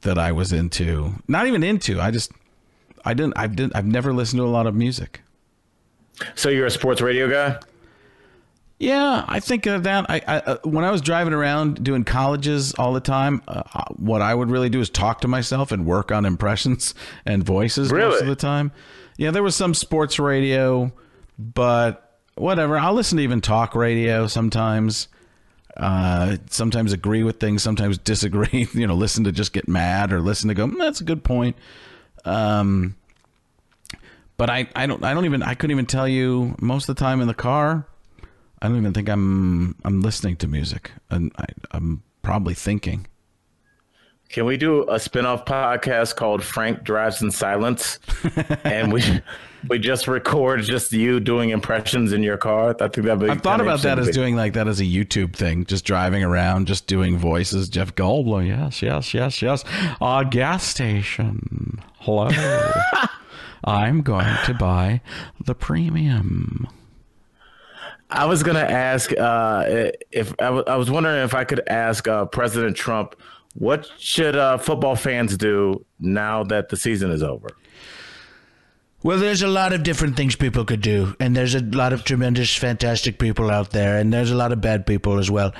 [0.01, 1.13] that I was into.
[1.27, 2.01] Not even into.
[2.01, 2.31] I just
[3.03, 3.33] I didn't.
[3.37, 3.75] I didn't.
[3.75, 5.21] I've never listened to a lot of music.
[6.33, 7.59] so you're a sports radio guy?
[8.77, 10.05] Yeah, I think of that.
[10.09, 13.63] I, I uh, when I was driving around doing colleges all the time, uh,
[13.95, 16.93] what I would really do is talk to myself and work on impressions
[17.25, 18.71] and voices most of the time.
[19.17, 20.91] Yeah, there was some sports radio,
[21.39, 22.77] but whatever.
[22.77, 25.07] I'll listen to even talk radio sometimes.
[25.77, 28.67] Uh, sometimes agree with things, sometimes disagree.
[28.73, 30.67] You know, listen to just get mad or listen to go.
[30.67, 31.55] "Mm, That's a good point.
[32.25, 32.95] Um,
[34.35, 36.99] but I, I don't I don't even I couldn't even tell you most of the
[36.99, 37.87] time in the car.
[38.65, 43.05] I don't even think I'm I'm listening to music, and I, I'm probably thinking.
[44.29, 47.99] Can we do a spin-off podcast called Frank Drives in Silence?
[48.63, 49.03] and we
[49.69, 52.71] we just record just you doing impressions in your car.
[52.71, 55.35] I think that'd be I've thought about that as doing like that as a YouTube
[55.35, 57.69] thing, just driving around, just doing voices.
[57.69, 59.63] Jeff Goldblum, yes, yes, yes, yes.
[60.01, 61.83] Uh, gas station.
[61.99, 62.29] Hello.
[63.63, 65.01] I'm going to buy
[65.39, 66.67] the premium.
[68.15, 69.63] I was gonna ask uh,
[70.11, 73.15] if I was wondering if I could ask uh, President Trump
[73.55, 77.49] what should uh, football fans do now that the season is over.
[79.03, 82.03] Well, there's a lot of different things people could do, and there's a lot of
[82.03, 85.53] tremendous, fantastic people out there, and there's a lot of bad people as well.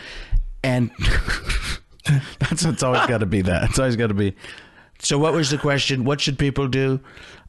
[0.64, 0.90] And
[2.40, 3.70] That's it's always got to be that.
[3.70, 4.36] It's always got to be.
[5.00, 6.06] so, what was the question?
[6.06, 7.00] What should people do?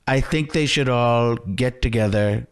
[0.06, 2.46] I think they should all get together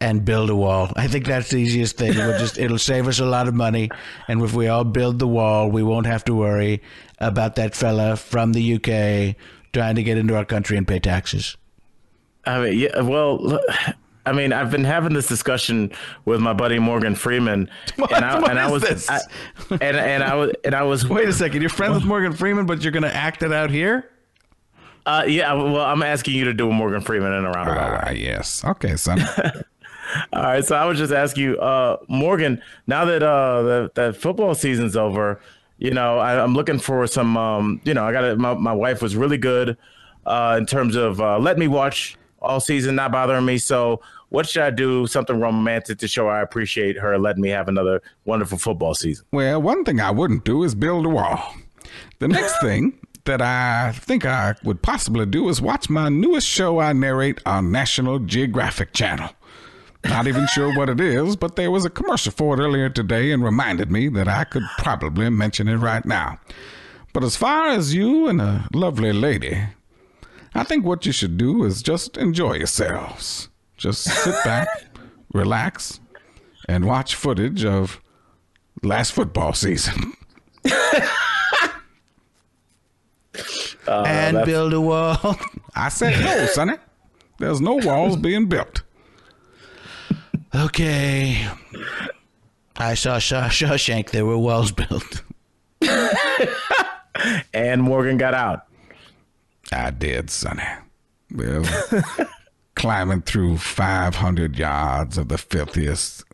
[0.00, 0.92] and build a wall.
[0.96, 2.14] I think that's the easiest thing.
[2.16, 3.90] We'll just it'll save us a lot of money,
[4.28, 6.82] and if we all build the wall, we won't have to worry
[7.18, 9.36] about that fella from the UK
[9.72, 11.56] trying to get into our country and pay taxes.
[12.44, 13.00] I mean, yeah.
[13.00, 13.58] Well,
[14.26, 15.92] I mean, I've been having this discussion
[16.24, 18.12] with my buddy Morgan Freeman, What?
[18.12, 19.08] and I, and I was, this?
[19.08, 19.20] I,
[19.70, 21.08] and and I was, and I was.
[21.08, 21.60] Wait a second.
[21.62, 24.10] You're friends with Morgan Freeman, but you're going to act it out here.
[25.06, 25.52] Uh, yeah.
[25.52, 28.04] Well, I'm asking you to do a Morgan Freeman in a roundabout.
[28.08, 28.64] Ah, yes.
[28.64, 29.20] Okay, son.
[30.32, 32.62] All right, so I would just ask you, uh, Morgan.
[32.86, 35.40] Now that uh, the, that football season's over,
[35.78, 37.36] you know, I, I'm looking for some.
[37.36, 39.76] Um, you know, I got to my my wife was really good
[40.26, 43.58] uh, in terms of uh, let me watch all season, not bothering me.
[43.58, 45.06] So, what should I do?
[45.06, 49.26] Something romantic to show I appreciate her letting me have another wonderful football season.
[49.32, 51.54] Well, one thing I wouldn't do is build a wall.
[52.18, 56.78] The next thing that I think I would possibly do is watch my newest show
[56.78, 59.30] I narrate on National Geographic Channel.
[60.04, 63.32] Not even sure what it is, but there was a commercial for it earlier today
[63.32, 66.38] and reminded me that I could probably mention it right now.
[67.12, 69.58] But as far as you and a lovely lady,
[70.54, 73.48] I think what you should do is just enjoy yourselves.
[73.76, 74.68] Just sit back,
[75.32, 76.00] relax,
[76.68, 78.00] and watch footage of
[78.82, 80.12] last football season.
[83.88, 85.36] and uh, build a wall.
[85.74, 86.74] I said no, Sonny.
[87.38, 88.82] There's no walls being built.
[90.54, 91.46] Okay.
[92.76, 94.10] I saw Shaw- Shawshank.
[94.10, 95.22] There were walls built.
[97.54, 98.66] And Morgan got out.
[99.72, 100.62] I did, Sonny.
[101.34, 101.64] Well,
[102.76, 106.24] climbing through 500 yards of the filthiest.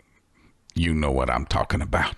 [0.75, 2.15] You know what I'm talking about.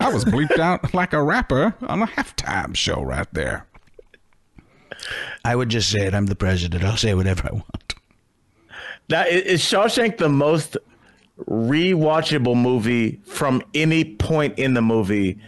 [0.00, 3.66] I was bleeped out like a rapper on a halftime show right there.
[5.44, 6.14] I would just say it.
[6.14, 6.84] I'm the president.
[6.84, 7.94] I'll say whatever I want.
[9.10, 10.78] Now, That is Shawshank the most
[11.48, 15.38] rewatchable movie from any point in the movie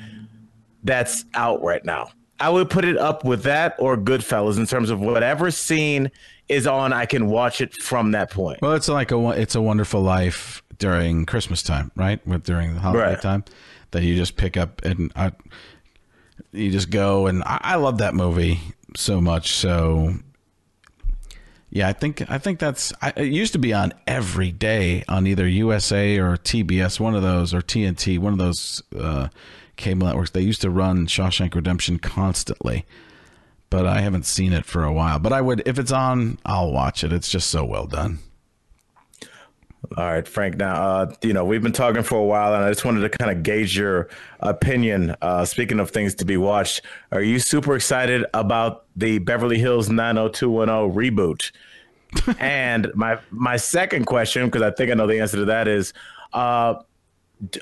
[0.84, 2.10] that's out right now.
[2.40, 6.10] I would put it up with that or Goodfellas in terms of whatever scene
[6.48, 6.92] is on.
[6.92, 8.60] I can watch it from that point.
[8.62, 12.24] Well, it's like a it's a Wonderful Life during Christmas time, right?
[12.26, 13.20] With during the holiday Right.
[13.20, 13.44] time,
[13.90, 15.30] that you just pick up and uh,
[16.52, 17.26] you just go.
[17.26, 18.60] And I, I love that movie
[18.96, 19.50] so much.
[19.52, 20.14] So
[21.70, 22.92] yeah, I think I think that's.
[23.02, 27.22] I, it used to be on every day on either USA or TBS, one of
[27.22, 29.28] those, or TNT, one of those uh,
[29.76, 30.30] cable networks.
[30.30, 32.86] They used to run Shawshank Redemption constantly,
[33.68, 35.18] but I haven't seen it for a while.
[35.18, 37.12] But I would, if it's on, I'll watch it.
[37.12, 38.20] It's just so well done.
[39.96, 40.56] All right, Frank.
[40.56, 43.08] Now, uh, you know, we've been talking for a while, and I just wanted to
[43.16, 44.08] kind of gauge your
[44.40, 45.14] opinion.
[45.22, 49.88] Uh, speaking of things to be watched, are you super excited about the Beverly Hills
[49.88, 51.52] 90210 reboot?
[52.38, 55.92] and my my second question, because I think I know the answer to that, is
[56.32, 56.74] uh,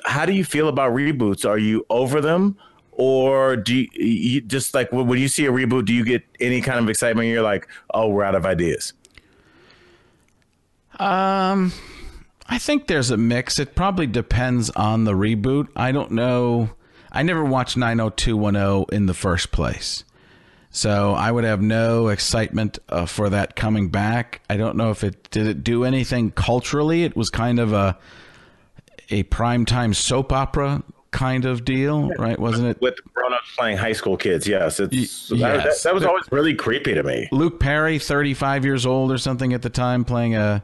[0.05, 1.47] how do you feel about reboots?
[1.47, 2.57] Are you over them?
[2.91, 6.61] Or do you, you just like when you see a reboot, do you get any
[6.61, 7.27] kind of excitement?
[7.27, 8.93] You're like, oh, we're out of ideas.
[10.99, 11.71] Um,
[12.49, 13.59] I think there's a mix.
[13.59, 15.67] It probably depends on the reboot.
[15.75, 16.69] I don't know.
[17.11, 20.03] I never watched 90210 in the first place.
[20.69, 24.41] So I would have no excitement uh, for that coming back.
[24.49, 27.03] I don't know if it did it do anything culturally.
[27.03, 27.97] It was kind of a
[29.09, 32.37] a primetime soap opera kind of deal, right?
[32.37, 32.81] Wasn't it?
[32.81, 34.47] with grown-ups playing high school kids.
[34.47, 35.63] Yes, it's that, yes.
[35.63, 37.27] that, that was always really creepy to me.
[37.31, 40.63] Luke Perry, 35 years old or something at the time, playing a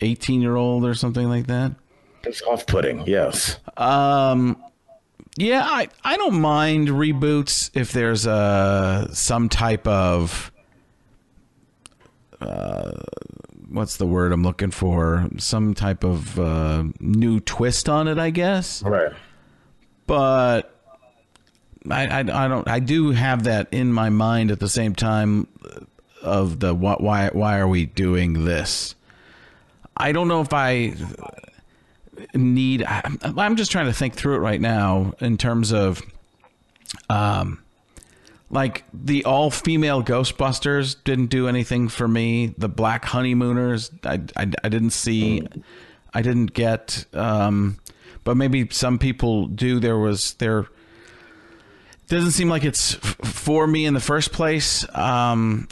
[0.00, 1.72] 18 year old or something like that.
[2.24, 3.06] It's off-putting.
[3.06, 4.62] Yes, Um,
[5.36, 10.50] yeah, I, I don't mind reboots if there's uh some type of
[12.40, 12.92] uh,
[13.68, 15.28] what's the word I'm looking for?
[15.38, 18.82] Some type of uh, new twist on it, I guess.
[18.82, 19.12] right.
[20.06, 20.74] But
[21.90, 25.48] I, I, I don't I do have that in my mind at the same time
[26.22, 28.94] of the wh- why why are we doing this?
[29.98, 30.94] I don't know if I
[32.34, 36.02] need I'm just trying to think through it right now in terms of
[37.10, 37.62] um
[38.50, 42.54] like the all female ghostbusters didn't do anything for me.
[42.56, 45.46] The black honeymooners i i, I didn't see
[46.14, 47.78] i didn't get um
[48.28, 49.80] but maybe some people do.
[49.80, 50.66] There was there
[52.08, 54.84] doesn't seem like it's f- for me in the first place.
[54.96, 55.68] Um,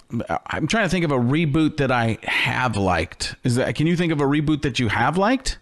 [0.47, 3.35] I'm trying to think of a reboot that I have liked.
[3.45, 3.75] Is that?
[3.75, 5.59] Can you think of a reboot that you have liked?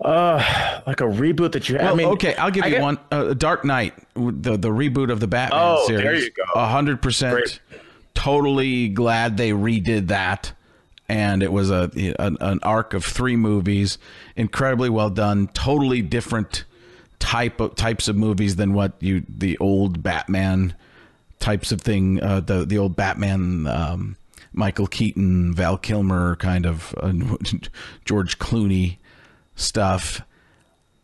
[0.00, 1.76] Uh, Like a reboot that you.
[1.78, 2.98] I Well, mean, okay, I'll give I you get- one.
[3.10, 6.02] Uh, Dark Knight, the the reboot of the Batman Oh, series.
[6.04, 6.44] there you go.
[6.54, 7.60] A hundred percent.
[8.14, 10.52] Totally glad they redid that,
[11.08, 13.98] and it was a an, an arc of three movies,
[14.36, 15.48] incredibly well done.
[15.52, 16.64] Totally different
[17.18, 20.74] type of types of movies than what you the old Batman
[21.38, 22.22] types of thing.
[22.22, 23.66] Uh, the the old Batman.
[23.66, 24.16] Um,
[24.52, 27.12] Michael Keaton, Val Kilmer, kind of uh,
[28.04, 28.96] George Clooney
[29.54, 30.22] stuff.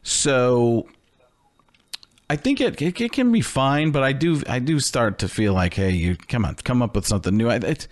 [0.02, 0.88] So
[2.28, 5.28] I think it, it it can be fine, but I do I do start to
[5.28, 7.48] feel like, hey, you come on, come up with something new.
[7.50, 7.86] It's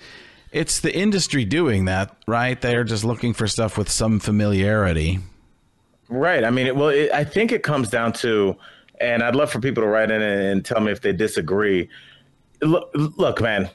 [0.51, 2.61] it's the industry doing that, right?
[2.61, 5.21] They're just looking for stuff with some familiarity.
[6.13, 6.45] Right.
[6.45, 8.55] I mean, it, well, it, I think it comes down to,
[9.01, 11.89] and I'd love for people to write in and, tell me if they disagree.
[12.61, 13.71] Look, look, man,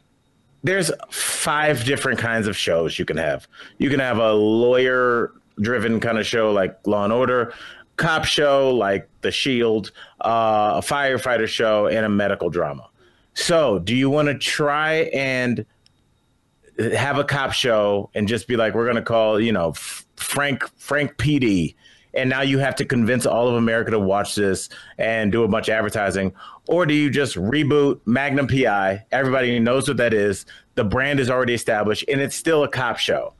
[0.63, 3.47] there's five different kinds of shows you can have.
[3.79, 7.55] You can have a lawyer driven kind of show like Law and Order,
[7.95, 9.91] cop show like The Shield,
[10.23, 12.87] uh, a firefighter show, and a medical drama.
[13.33, 15.65] So, do you want to try and
[16.77, 19.73] have a cop show and just be like, we're going to call, you know,
[20.17, 21.73] Frank Frank PD,
[22.17, 25.47] and now you have to convince all of America to watch this and do a
[25.47, 26.33] bunch of advertising,
[26.67, 29.05] or do you just reboot Magnum PI?
[29.11, 30.45] Everybody knows what that is.
[30.75, 33.33] The brand is already established, and it's still a cop show.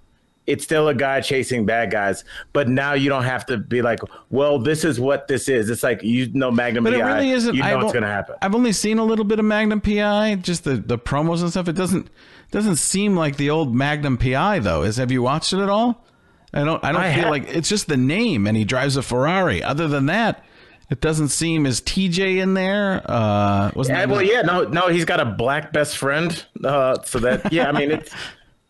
[0.45, 2.23] It's still a guy chasing bad guys,
[2.53, 3.99] but now you don't have to be like,
[4.29, 5.69] well, this is what this is.
[5.69, 6.99] It's like you know Magnum But PI.
[6.99, 7.53] it really isn't.
[7.53, 8.35] You know I've it's o- going to happen.
[8.41, 11.67] I've only seen a little bit of Magnum PI, just the, the promos and stuff.
[11.67, 12.09] It doesn't
[12.51, 14.83] doesn't seem like the old Magnum PI though.
[14.83, 16.05] Is have you watched it at all?
[16.53, 16.83] I don't.
[16.83, 19.61] I don't I feel have- like it's just the name, and he drives a Ferrari.
[19.63, 20.43] Other than that,
[20.89, 23.01] it doesn't seem as TC in there.
[23.05, 26.45] Uh, wasn't Yeah, that- well, yeah, no, no, he's got a black best friend.
[26.63, 28.13] Uh, so that, yeah, I mean, it's.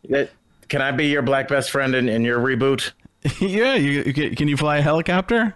[0.09, 0.30] That,
[0.69, 2.91] can I be your black best friend in, in your reboot?
[3.41, 3.73] yeah.
[3.75, 5.53] You, you can, can you fly a helicopter?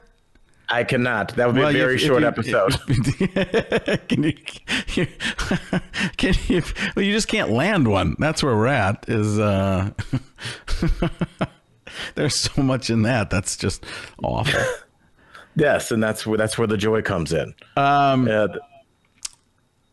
[0.67, 1.35] I cannot.
[1.35, 2.77] That would be Well, a very if- if short you- episode.
[4.09, 4.33] can you,
[4.95, 5.07] you
[6.17, 6.61] can you
[6.95, 9.91] well you just can't land one that's where we're at is uh
[12.15, 13.29] There's so much in that.
[13.29, 13.85] That's just
[14.23, 14.59] awful.
[15.55, 17.53] Yes, and that's where that's where the joy comes in.
[17.75, 18.47] Um, yeah,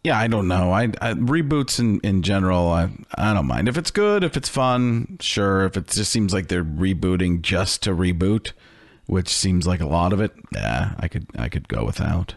[0.05, 0.73] yeah, I don't know.
[0.73, 2.69] I, I, reboots in in general.
[2.69, 5.19] I I don't mind if it's good, if it's fun.
[5.21, 8.53] Sure, if it just seems like they're rebooting just to reboot,
[9.07, 10.33] which seems like a lot of it.
[10.55, 12.37] Yeah, I could I could go without.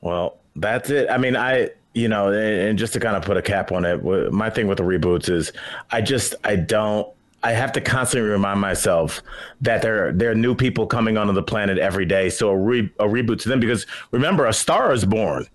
[0.00, 1.10] Well, that's it.
[1.10, 4.32] I mean, I you know, and just to kind of put a cap on it,
[4.32, 5.52] my thing with the reboots is
[5.90, 7.06] I just I don't
[7.42, 9.22] I have to constantly remind myself
[9.62, 12.28] that there there are new people coming onto the planet every day.
[12.28, 15.46] So a, re, a reboot to them because remember, A Star Is Born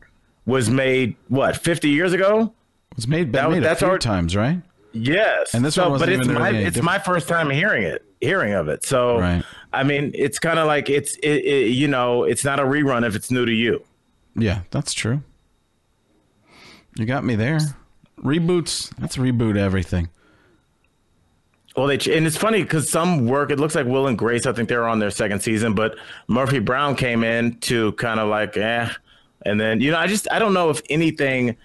[0.45, 2.53] was made what fifty years ago.
[2.91, 4.61] It was made, that, made that's a few our, times, right?
[4.93, 7.49] Yes, and this so, one wasn't but it's even my really it's my first time
[7.49, 8.85] hearing it, hearing of it.
[8.85, 9.43] So right.
[9.73, 13.05] I mean, it's kind of like it's it, it, you know, it's not a rerun
[13.05, 13.83] if it's new to you.
[14.35, 15.21] Yeah, that's true.
[16.97, 17.59] You got me there.
[18.21, 18.93] Reboots.
[18.99, 20.09] Let's reboot everything.
[21.75, 23.51] Well, they and it's funny because some work.
[23.51, 24.45] It looks like Will and Grace.
[24.45, 25.97] I think they're on their second season, but
[26.27, 28.89] Murphy Brown came in to kind of like, eh,
[29.45, 31.57] and then you know, I just I don't know if anything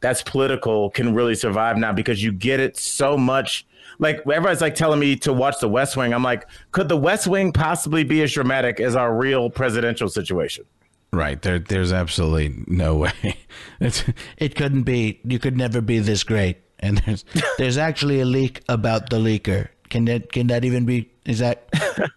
[0.00, 3.66] that's political can really survive now because you get it so much.
[3.98, 6.12] Like everybody's like telling me to watch The West Wing.
[6.12, 10.66] I'm like, could The West Wing possibly be as dramatic as our real presidential situation?
[11.10, 11.40] Right.
[11.40, 13.12] There, there's absolutely no way.
[13.80, 14.04] It's,
[14.38, 15.20] it couldn't be.
[15.24, 17.24] You could never be this great and there's
[17.58, 19.68] there's actually a leak about the leaker.
[19.88, 21.10] Can that can that even be?
[21.24, 21.68] Is that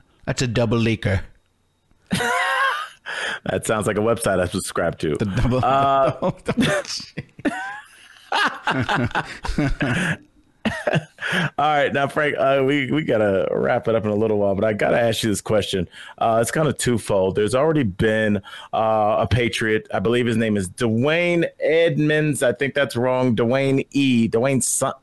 [0.26, 1.22] that's a double leaker?
[3.46, 5.16] that sounds like a website I subscribe to.
[5.16, 5.64] The double.
[5.64, 6.32] Uh,
[11.58, 14.56] All right, now Frank, uh, we we gotta wrap it up in a little while,
[14.56, 15.88] but I gotta ask you this question.
[16.18, 17.36] Uh, it's kind of twofold.
[17.36, 18.38] There's already been
[18.74, 22.44] uh, a Patriot, I believe his name is Dwayne Edmonds.
[22.44, 23.36] I think that's wrong.
[23.36, 24.30] Dwayne E.
[24.30, 24.94] Dwayne Sun.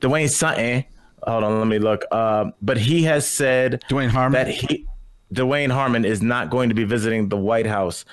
[0.00, 0.84] Dwayne Sutton.
[1.22, 2.04] Hold on, let me look.
[2.10, 4.86] Uh, but he has said Dwayne Harmon that he
[5.32, 8.04] Dwayne Harmon is not going to be visiting the White House.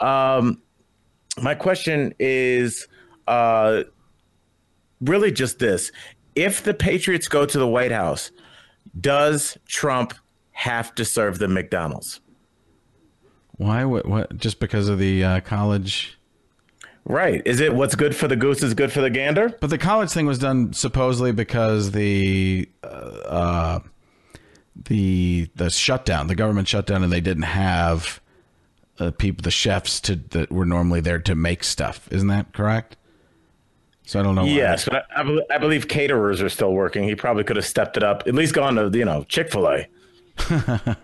[0.00, 0.60] Um,
[1.40, 2.88] my question is
[3.26, 3.84] uh,
[5.00, 5.92] really just this
[6.34, 8.30] if the Patriots go to the White House,
[9.00, 10.14] does Trump
[10.52, 12.20] have to serve the McDonald's?
[13.52, 13.84] Why?
[13.84, 14.06] What?
[14.06, 16.18] what just because of the uh, college?
[17.04, 17.42] Right.
[17.44, 19.50] Is it what's good for the goose is good for the gander?
[19.60, 23.80] But the college thing was done supposedly because the uh, uh,
[24.88, 28.20] the the shutdown, the government shutdown, and they didn't have
[28.98, 32.08] uh, people, the chefs, to that were normally there to make stuff.
[32.10, 32.96] Isn't that correct?
[34.06, 34.44] So I don't know.
[34.44, 37.04] Yes, but I, I, believe caterers are still working.
[37.04, 39.66] He probably could have stepped it up, at least gone to you know Chick Fil
[39.66, 39.86] A.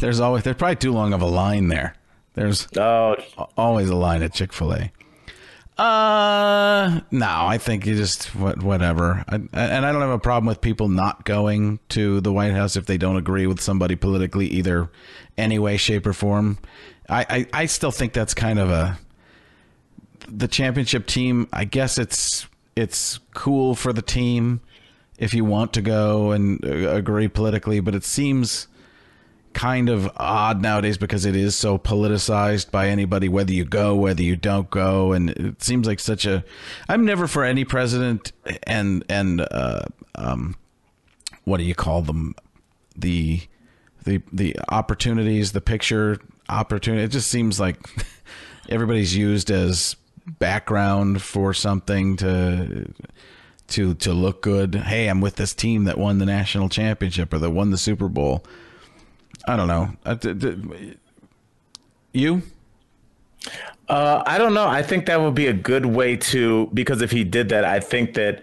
[0.00, 1.94] there's always there's probably too long of a line there.
[2.34, 3.16] There's oh.
[3.56, 4.92] always a line at Chick Fil A.
[5.78, 9.24] Uh, no, I think you just what whatever.
[9.28, 12.76] I, and I don't have a problem with people not going to the White House
[12.76, 14.88] if they don't agree with somebody politically, either
[15.36, 16.58] any way, shape, or form.
[17.08, 18.98] I, I, I still think that's kind of a
[20.28, 24.60] the championship team, I guess it's it's cool for the team
[25.18, 28.68] if you want to go and uh, agree politically, but it seems
[29.54, 34.22] kind of odd nowadays because it is so politicized by anybody whether you go whether
[34.22, 36.44] you don't go and it seems like such a
[36.90, 38.32] i'm never for any president
[38.64, 39.80] and and uh,
[40.16, 40.54] um,
[41.46, 42.34] what do you call them?
[42.94, 43.40] The
[44.04, 46.18] the the opportunities the picture
[46.48, 47.78] opportunity it just seems like
[48.68, 49.96] everybody's used as
[50.26, 52.92] background for something to
[53.68, 54.74] to to look good.
[54.74, 58.08] Hey, I'm with this team that won the national championship or that won the Super
[58.08, 58.44] Bowl.
[59.46, 59.92] I don't know.
[62.12, 62.42] You?
[63.88, 64.66] Uh, I don't know.
[64.66, 67.78] I think that would be a good way to because if he did that, I
[67.78, 68.42] think that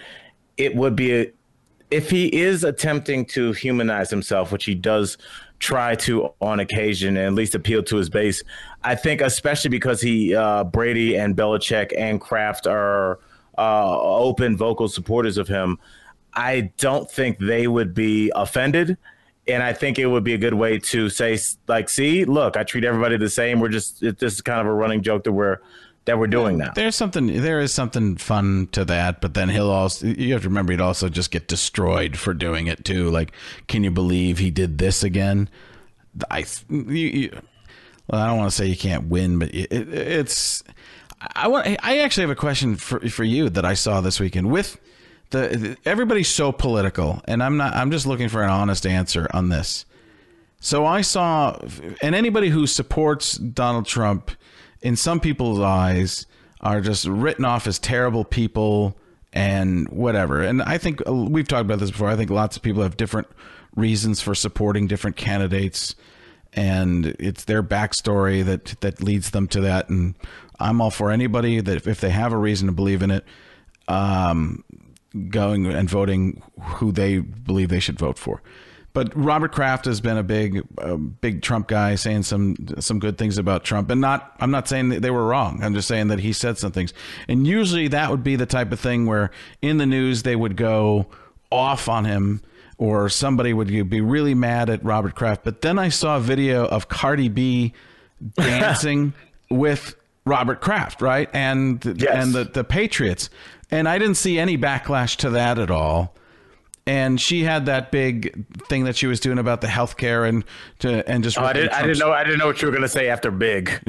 [0.55, 1.31] it would be a,
[1.91, 5.17] if he is attempting to humanize himself, which he does
[5.59, 8.43] try to on occasion and at least appeal to his base.
[8.83, 13.19] I think especially because he uh, Brady and Belichick and Kraft are
[13.57, 15.79] uh, open vocal supporters of him.
[16.33, 18.97] I don't think they would be offended.
[19.45, 21.37] And I think it would be a good way to say,
[21.67, 23.59] like, see, look, I treat everybody the same.
[23.59, 25.57] We're just, it, this is kind of a running joke that we're,
[26.05, 26.71] that we're doing now.
[26.75, 30.49] There's something there is something fun to that, but then he'll also you have to
[30.49, 33.09] remember he'd also just get destroyed for doing it too.
[33.09, 33.31] Like,
[33.67, 35.49] can you believe he did this again?
[36.29, 37.41] I you, you,
[38.07, 40.63] well, I don't want to say you can't win, but it, it, it's
[41.35, 44.51] I want I actually have a question for for you that I saw this weekend
[44.51, 44.77] with
[45.29, 49.49] the everybody's so political and I'm not I'm just looking for an honest answer on
[49.49, 49.85] this.
[50.59, 51.57] So I saw
[52.01, 54.31] and anybody who supports Donald Trump
[54.83, 56.27] in some people's eyes
[56.61, 58.95] are just written off as terrible people
[59.31, 60.41] and whatever.
[60.41, 62.09] And I think uh, we've talked about this before.
[62.09, 63.27] I think lots of people have different
[63.75, 65.95] reasons for supporting different candidates,
[66.53, 69.89] and it's their backstory that that leads them to that.
[69.89, 70.13] And
[70.59, 73.25] I'm all for anybody that if they have a reason to believe in it,
[73.87, 74.63] um,
[75.29, 78.41] going and voting who they believe they should vote for.
[78.93, 83.17] But Robert Kraft has been a big, uh, big Trump guy, saying some some good
[83.17, 84.35] things about Trump, and not.
[84.39, 85.63] I'm not saying that they were wrong.
[85.63, 86.93] I'm just saying that he said some things,
[87.27, 89.31] and usually that would be the type of thing where
[89.63, 91.07] in the news they would go
[91.51, 92.41] off on him,
[92.77, 95.43] or somebody would be really mad at Robert Kraft.
[95.43, 97.73] But then I saw a video of Cardi B
[98.35, 99.13] dancing
[99.49, 102.25] with Robert Kraft, right, and Yes.
[102.25, 103.31] and the the Patriots,
[103.71, 106.15] and I didn't see any backlash to that at all
[106.85, 110.43] and she had that big thing that she was doing about the healthcare and
[110.79, 111.71] to and just Oh, I didn't.
[111.73, 112.11] I didn't know.
[112.11, 113.69] I didn't know what you were going to say after big.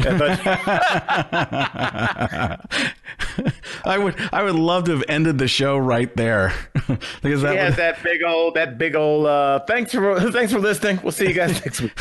[3.84, 6.54] I would I would love to have ended the show right there
[7.22, 8.54] because that has would, that big old.
[8.54, 9.26] That big old.
[9.26, 11.00] Uh, thanks for thanks for listening.
[11.02, 11.98] We'll see you guys next week.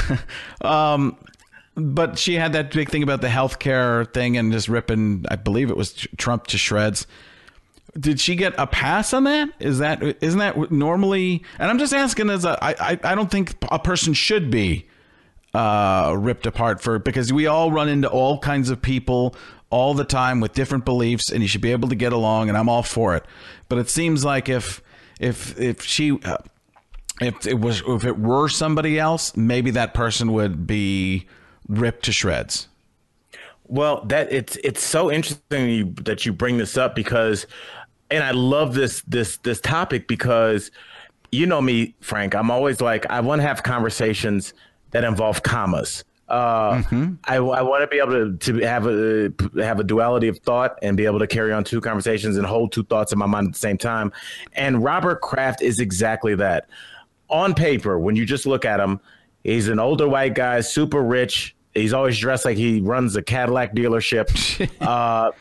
[1.75, 5.71] but she had that big thing about the healthcare thing and just ripping I believe
[5.71, 7.07] it was Trump to shreds.
[7.99, 9.49] Did she get a pass on that?
[9.59, 11.43] Is that isn't that normally?
[11.59, 14.87] And I'm just asking as a I I, I don't think a person should be
[15.53, 19.35] uh, ripped apart for because we all run into all kinds of people
[19.69, 22.49] all the time with different beliefs, and you should be able to get along.
[22.49, 23.25] And I'm all for it.
[23.69, 24.81] But it seems like if
[25.19, 26.37] if if she uh,
[27.21, 31.27] if it was if it were somebody else, maybe that person would be
[31.67, 32.67] ripped to shreds.
[33.65, 37.47] Well, that it's it's so interesting you, that you bring this up because,
[38.13, 40.69] and I love this this this topic because,
[41.31, 42.35] you know me, Frank.
[42.35, 44.53] I'm always like I want to have conversations
[44.91, 46.03] that involve commas.
[46.29, 46.81] Uh,
[47.25, 50.77] I, I want to be able to, to have a have a duality of thought
[50.83, 53.47] and be able to carry on two conversations and hold two thoughts in my mind
[53.47, 54.13] at the same time.
[54.53, 56.69] And Robert Kraft is exactly that.
[57.29, 58.99] On paper, when you just look at him,
[59.43, 61.55] he's an older white guy, super rich.
[61.73, 64.29] He's always dressed like he runs a Cadillac dealership.
[64.81, 65.31] uh,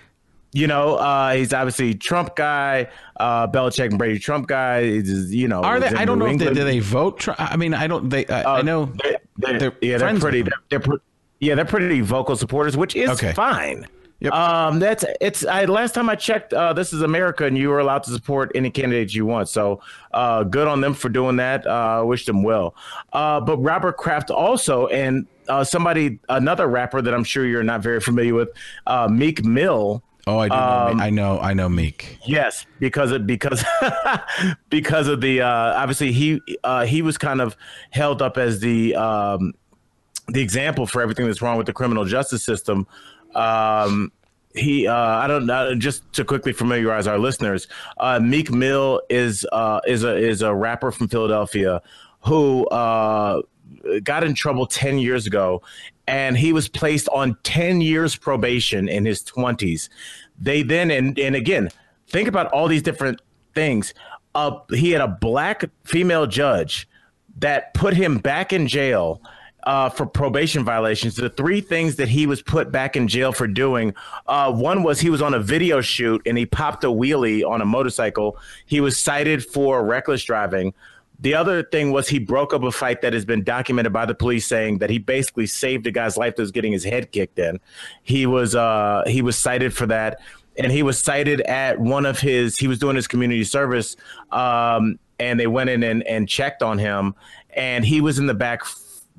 [0.53, 2.89] you know, uh, he's obviously Trump guy,
[3.19, 4.85] uh, Belichick and Brady Trump guy.
[4.85, 5.89] He's, you know, Are they?
[5.89, 7.21] I don't New know if they, do they vote.
[7.21, 8.09] Tr- I mean, I don't.
[8.11, 8.27] They.
[8.27, 8.85] I, I Uh, know.
[9.03, 10.43] They're, they're- they're yeah, they're pretty.
[10.43, 10.99] They're, they're pre-
[11.41, 13.33] yeah, they're pretty vocal supporters, which is Okay.
[13.33, 13.87] fine.
[14.21, 14.33] Yep.
[14.35, 15.45] Um, that's it's.
[15.45, 18.53] I last time I checked, uh, this is America, and you are allowed to support
[18.55, 19.49] any candidate you want.
[19.49, 19.81] So,
[20.15, 21.67] uh, good on them for doing that.
[21.67, 22.77] Uh, wish them well.
[23.13, 27.81] Uh, but Robert Kraft also, and uh, somebody, another rapper that I'm sure you're not
[27.83, 28.51] very familiar with,
[28.87, 30.05] uh, Meek Mill.
[30.27, 30.55] Oh, I do.
[30.55, 31.41] Um, know, I know.
[31.41, 32.19] I know Meek.
[32.25, 33.65] Yes, because of because
[34.71, 37.57] because of the uh, obviously he uh, he was kind of
[37.91, 39.53] held up as the um,
[40.29, 42.87] the example for everything that's wrong with the criminal justice system.
[43.35, 44.13] Um,
[44.55, 47.67] he uh, I don't know just to quickly familiarize our listeners.
[47.99, 51.83] Uh, Meek Mill is uh, is a is a rapper from Philadelphia
[52.21, 53.43] who uh,
[54.05, 55.63] got in trouble 10 years ago
[56.07, 59.89] and he was placed on 10 years probation in his 20s
[60.39, 61.69] they then and, and again
[62.09, 63.21] think about all these different
[63.55, 63.95] things
[64.35, 66.89] uh, he had a black female judge
[67.39, 69.21] that put him back in jail
[69.65, 71.15] uh, for probation violations.
[71.17, 73.95] The three things that he was put back in jail for doing
[74.27, 77.61] uh, one was he was on a video shoot and he popped a wheelie on
[77.61, 78.37] a motorcycle.
[78.67, 80.75] He was cited for reckless driving.
[81.23, 84.15] The other thing was he broke up a fight that has been documented by the
[84.15, 87.39] police saying that he basically saved a guy's life that was getting his head kicked
[87.39, 87.61] in.
[88.03, 90.19] He was uh, he was cited for that,
[90.59, 92.59] and he was cited at one of his.
[92.59, 93.95] He was doing his community service,
[94.33, 97.15] um, and they went in and, and checked on him,
[97.51, 98.63] and he was in the back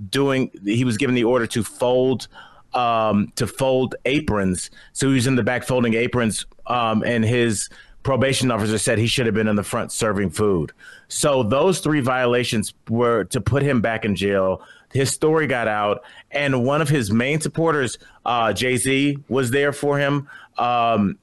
[0.10, 0.52] doing.
[0.66, 2.28] He was given the order to fold
[2.74, 4.72] um, to fold aprons.
[4.92, 7.70] So he was in the back folding aprons, um, and his
[8.04, 10.72] probation officer said he should have been in the front serving food.
[11.08, 14.62] So those three violations were to put him back in jail.
[14.92, 19.74] His story got out, and one of his main supporters, uh, Jay Z, was there
[19.74, 20.30] for him.
[20.58, 21.18] Um,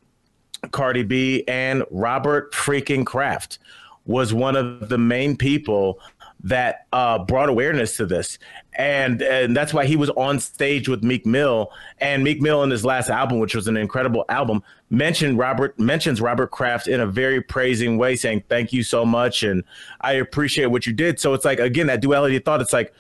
[0.72, 3.58] Cardi B and Robert freaking Kraft
[4.06, 6.00] was one of the main people
[6.44, 8.38] that uh, brought awareness to this,
[8.74, 11.70] and and that's why he was on stage with Meek Mill.
[11.98, 16.20] And Meek Mill in his last album, which was an incredible album, mentioned Robert mentions
[16.20, 19.64] Robert Kraft in a very praising way, saying thank you so much, and
[20.00, 21.20] I appreciate what you did.
[21.20, 22.60] So it's like again that duality thought.
[22.60, 22.92] It's like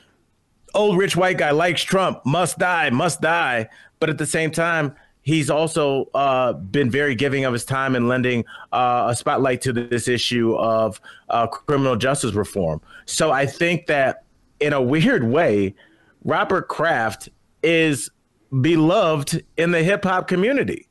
[0.74, 3.68] old rich white guy likes Trump, must die, must die.
[3.98, 4.94] But at the same time,
[5.30, 9.72] he's also uh, been very giving of his time and lending uh, a spotlight to
[9.72, 12.80] this issue of uh, criminal justice reform.
[13.06, 14.24] So I think that
[14.58, 15.76] in a weird way,
[16.24, 17.28] Robert Kraft
[17.62, 18.10] is
[18.60, 20.88] beloved in the hip hop community.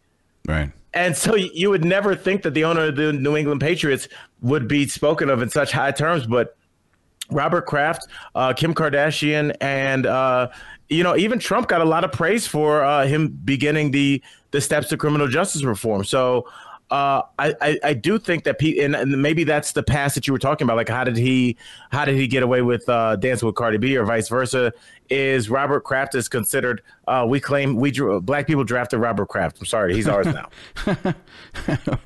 [0.48, 0.72] Right.
[0.94, 4.08] and so you would never think that the owner of the New England Patriots
[4.42, 6.56] would be spoken of in such high terms, but
[7.32, 10.50] Robert Kraft, uh, Kim Kardashian, and uh,
[10.90, 14.22] you know even Trump got a lot of praise for uh, him beginning the
[14.52, 16.04] the steps to criminal justice reform.
[16.04, 16.48] So
[16.92, 20.26] uh, I, I, I do think that pe- and, and, maybe that's the past that
[20.26, 20.76] you were talking about.
[20.76, 21.56] Like, how did he
[21.92, 24.74] how did he get away with uh, dancing with Cardi B or vice versa?
[25.08, 26.82] Is Robert Kraft is considered?
[27.08, 29.60] Uh, we claim we drew black people drafted Robert Kraft.
[29.60, 30.50] I'm sorry, he's ours now.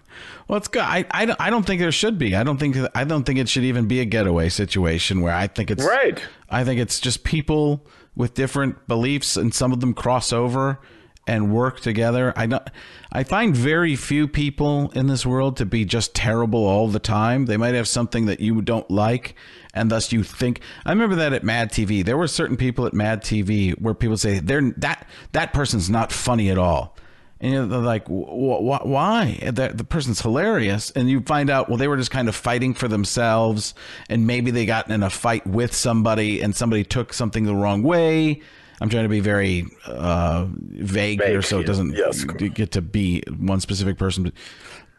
[0.48, 0.82] well, it's good.
[0.82, 2.36] I, I, I don't think there should be.
[2.36, 5.48] I don't think I don't think it should even be a getaway situation where I
[5.48, 6.22] think it's right.
[6.50, 7.86] I think it's just people
[8.16, 10.80] with different beliefs and some of them cross over
[11.26, 12.34] and work together.
[12.36, 12.68] I don't,
[13.12, 17.46] I find very few people in this world to be just terrible all the time.
[17.46, 19.36] They might have something that you don't like,
[19.74, 20.60] and thus you think.
[20.86, 22.04] I remember that at Mad TV.
[22.04, 26.12] There were certain people at Mad TV where people say they're that that person's not
[26.12, 26.96] funny at all.
[27.44, 29.38] And they're like, why?
[29.44, 30.89] The, the person's hilarious.
[30.91, 33.76] And you find out, well, they were just kind of fighting for themselves.
[34.10, 37.84] And maybe they got in a fight with somebody and somebody took something the wrong
[37.84, 38.41] way
[38.84, 42.82] I'm trying to be very uh, vague, vague, here, so it doesn't yes, get to
[42.82, 44.34] be one specific person.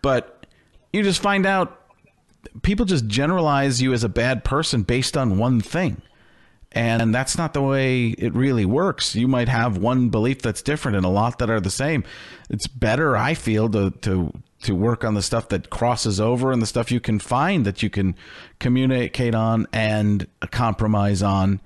[0.00, 0.46] But
[0.92, 1.82] you just find out
[2.62, 6.00] people just generalize you as a bad person based on one thing.
[6.74, 9.14] And that's not the way it really works.
[9.14, 12.02] You might have one belief that's different and a lot that are the same.
[12.50, 16.60] It's better, I feel, to, to to work on the stuff that crosses over and
[16.60, 18.16] the stuff you can find that you can
[18.58, 21.60] communicate on and compromise on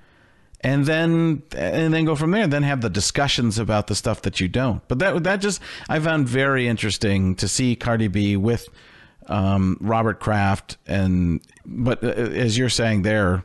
[0.61, 4.23] and then and then go from there and then have the discussions about the stuff
[4.23, 8.37] that you don't but that that just i found very interesting to see cardi b
[8.37, 8.69] with
[9.29, 13.45] um, robert kraft and but uh, as you're saying there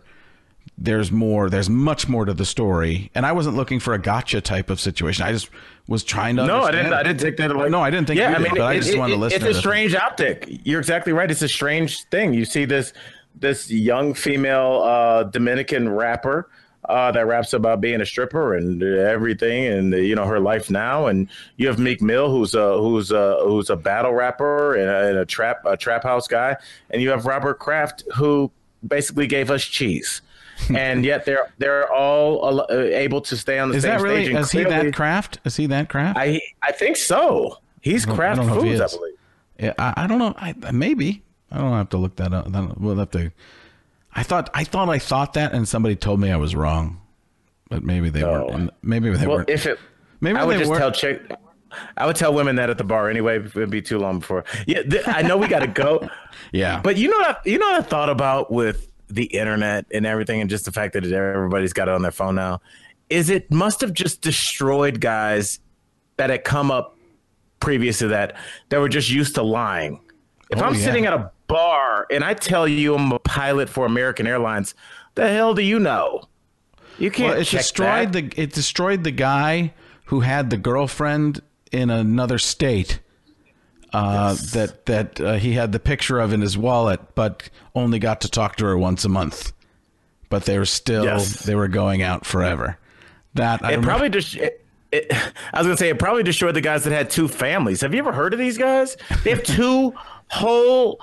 [0.78, 3.12] there's more there's much more to the story.
[3.16, 5.26] And i wasn't looking for a gotcha type of situation.
[5.26, 5.50] I just
[5.88, 7.70] was trying to no i didn't i didn't take that away.
[7.70, 9.46] No i didn't think yeah i mean did, it, i just it, wanted to listen
[9.46, 10.46] it's a strange optic.
[10.64, 11.30] You're exactly right.
[11.30, 12.34] It's a strange thing.
[12.34, 12.94] You see this
[13.36, 16.50] this young female uh, dominican rapper
[16.90, 21.08] uh, that raps about being a stripper and everything, and you know her life now.
[21.08, 25.10] And you have Meek Mill, who's a who's a who's a battle rapper and a,
[25.10, 26.58] and a trap a trap house guy,
[26.90, 28.52] and you have Robert Kraft, who
[28.86, 30.22] basically gave us cheese.
[30.76, 34.26] and yet they're they're all uh, able to stay on the is same that really,
[34.26, 34.36] stage.
[34.38, 35.40] Is he that Kraft?
[35.46, 36.18] Is he that Kraft?
[36.18, 37.60] I I think so.
[37.82, 39.14] He's Kraft Foods, I believe.
[39.60, 40.34] Yeah, I, I don't know.
[40.38, 42.48] I, maybe I don't have to look that up.
[42.78, 43.32] We'll have to
[44.16, 47.02] I thought I thought I thought that, and somebody told me I was wrong,
[47.70, 48.46] but maybe they no.
[48.48, 48.72] weren't.
[48.82, 49.50] Maybe they well, weren't.
[49.50, 49.80] If it,
[50.22, 50.82] maybe I would just weren't.
[50.82, 51.32] tell chick.
[51.98, 53.38] I would tell women that at the bar anyway.
[53.38, 54.46] It would be too long before.
[54.68, 56.08] Yeah, th- I know we got to go.
[56.52, 57.38] yeah, but you know what?
[57.38, 60.72] I, you know what I thought about with the internet and everything, and just the
[60.72, 62.62] fact that everybody's got it on their phone now.
[63.10, 65.60] Is it must have just destroyed guys
[66.18, 66.98] that had come up
[67.64, 68.36] previous to that
[68.70, 70.00] that were just used to lying.
[70.52, 70.84] If oh, I'm yeah.
[70.84, 74.76] sitting at a bar and I tell you I'm a pilot for American Airlines,
[75.16, 76.24] the hell do you know?
[77.00, 77.32] You can't.
[77.32, 78.32] Well, it destroyed that.
[78.32, 79.74] the it destroyed the guy
[80.06, 81.42] who had the girlfriend
[81.72, 83.00] in another state.
[83.94, 84.52] Uh, yes.
[84.52, 88.30] That that uh, he had the picture of in his wallet, but only got to
[88.30, 89.54] talk to her once a month.
[90.30, 91.44] But they were still yes.
[91.44, 92.80] they were going out forever.
[93.36, 94.36] That I it probably just.
[94.36, 97.82] It, it, I was gonna say it probably destroyed the guys that had two families.
[97.82, 98.98] Have you ever heard of these guys?
[99.24, 99.94] They have two
[100.30, 101.00] whole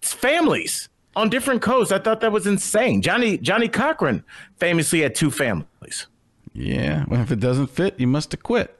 [0.00, 1.92] families on different coasts.
[1.92, 3.02] I thought that was insane.
[3.02, 4.24] Johnnie Johnnie Cochran
[4.56, 6.06] famously had two families.
[6.52, 8.76] Yeah, well, if it doesn't fit, you must have quit.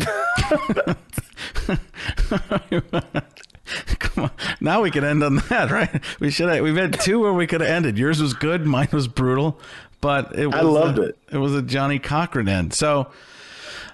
[3.98, 4.30] Come on.
[4.60, 6.02] Now we can end on that, right?
[6.18, 7.98] We should have, we've had two where we could have ended.
[7.98, 9.60] Yours was good, mine was brutal,
[10.00, 11.18] but it was I loved a, it.
[11.32, 12.74] It was a Johnnie Cochran end.
[12.74, 13.10] So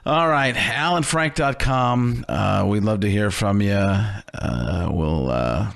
[0.07, 2.25] all right, alandfrank.com.
[2.29, 3.73] Uh, we'd love to hear from you.
[3.73, 5.73] Uh, we'll uh,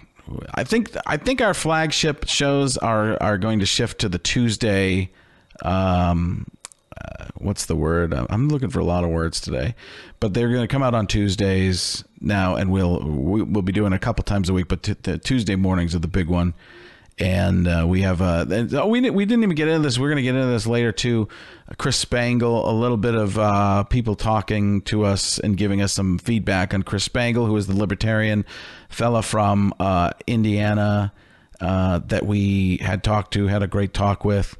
[0.54, 5.10] I think I think our flagship shows are are going to shift to the Tuesday.
[5.64, 6.46] Um,
[7.34, 8.14] what's the word?
[8.14, 9.74] I'm looking for a lot of words today,
[10.20, 13.98] but they're going to come out on Tuesdays now, and we'll we'll be doing a
[13.98, 14.68] couple times a week.
[14.68, 16.54] But t- the Tuesday mornings are the big one,
[17.18, 19.98] and uh, we have uh, oh, we we didn't even get into this.
[19.98, 21.28] We're going to get into this later too.
[21.78, 26.18] Chris Spangle, a little bit of uh, people talking to us and giving us some
[26.18, 28.44] feedback on Chris Spangle, who is the libertarian
[28.88, 31.12] fella from uh, Indiana
[31.60, 34.56] uh, that we had talked to, had a great talk with.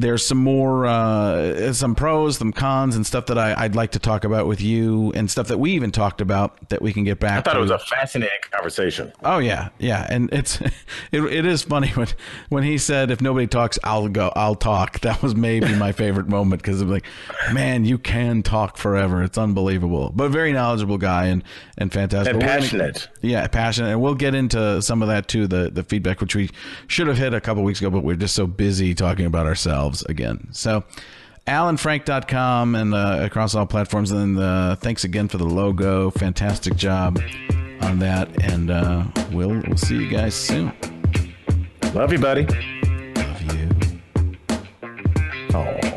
[0.00, 3.98] There's some more uh, some pros some cons and stuff that I, would like to
[3.98, 7.18] talk about with you and stuff that we even talked about that we can get
[7.18, 7.58] back i thought to.
[7.58, 9.12] it was a fascinating conversation.
[9.24, 9.70] Oh yeah.
[9.78, 10.06] Yeah.
[10.08, 10.60] And it's
[11.12, 12.06] it, it is funny when
[12.48, 15.00] when he said if nobody talks i'll go i'll talk.
[15.08, 17.06] That was maybe my favorite moment because i'm like
[17.52, 19.22] man you can talk forever.
[19.22, 20.12] It's unbelievable.
[20.14, 21.42] But very knowledgeable guy and
[21.76, 22.34] and fantastic.
[22.34, 23.08] And we're gonna- passionate.
[23.22, 25.46] Yeah, passionate, and we'll get into some of that too.
[25.46, 26.50] The the feedback, which we
[26.86, 29.87] should have hit a couple weeks ago, but we're just so busy talking about ourselves
[30.08, 30.48] again.
[30.52, 30.84] So,
[31.46, 34.10] alandfrank.com and uh, across all platforms.
[34.10, 36.10] And uh, thanks again for the logo.
[36.10, 37.20] Fantastic job
[37.80, 38.28] on that.
[38.42, 40.72] And uh, we'll, we'll see you guys soon.
[41.94, 42.46] Love you, buddy.
[42.46, 43.68] Love you.
[45.54, 45.87] Oh.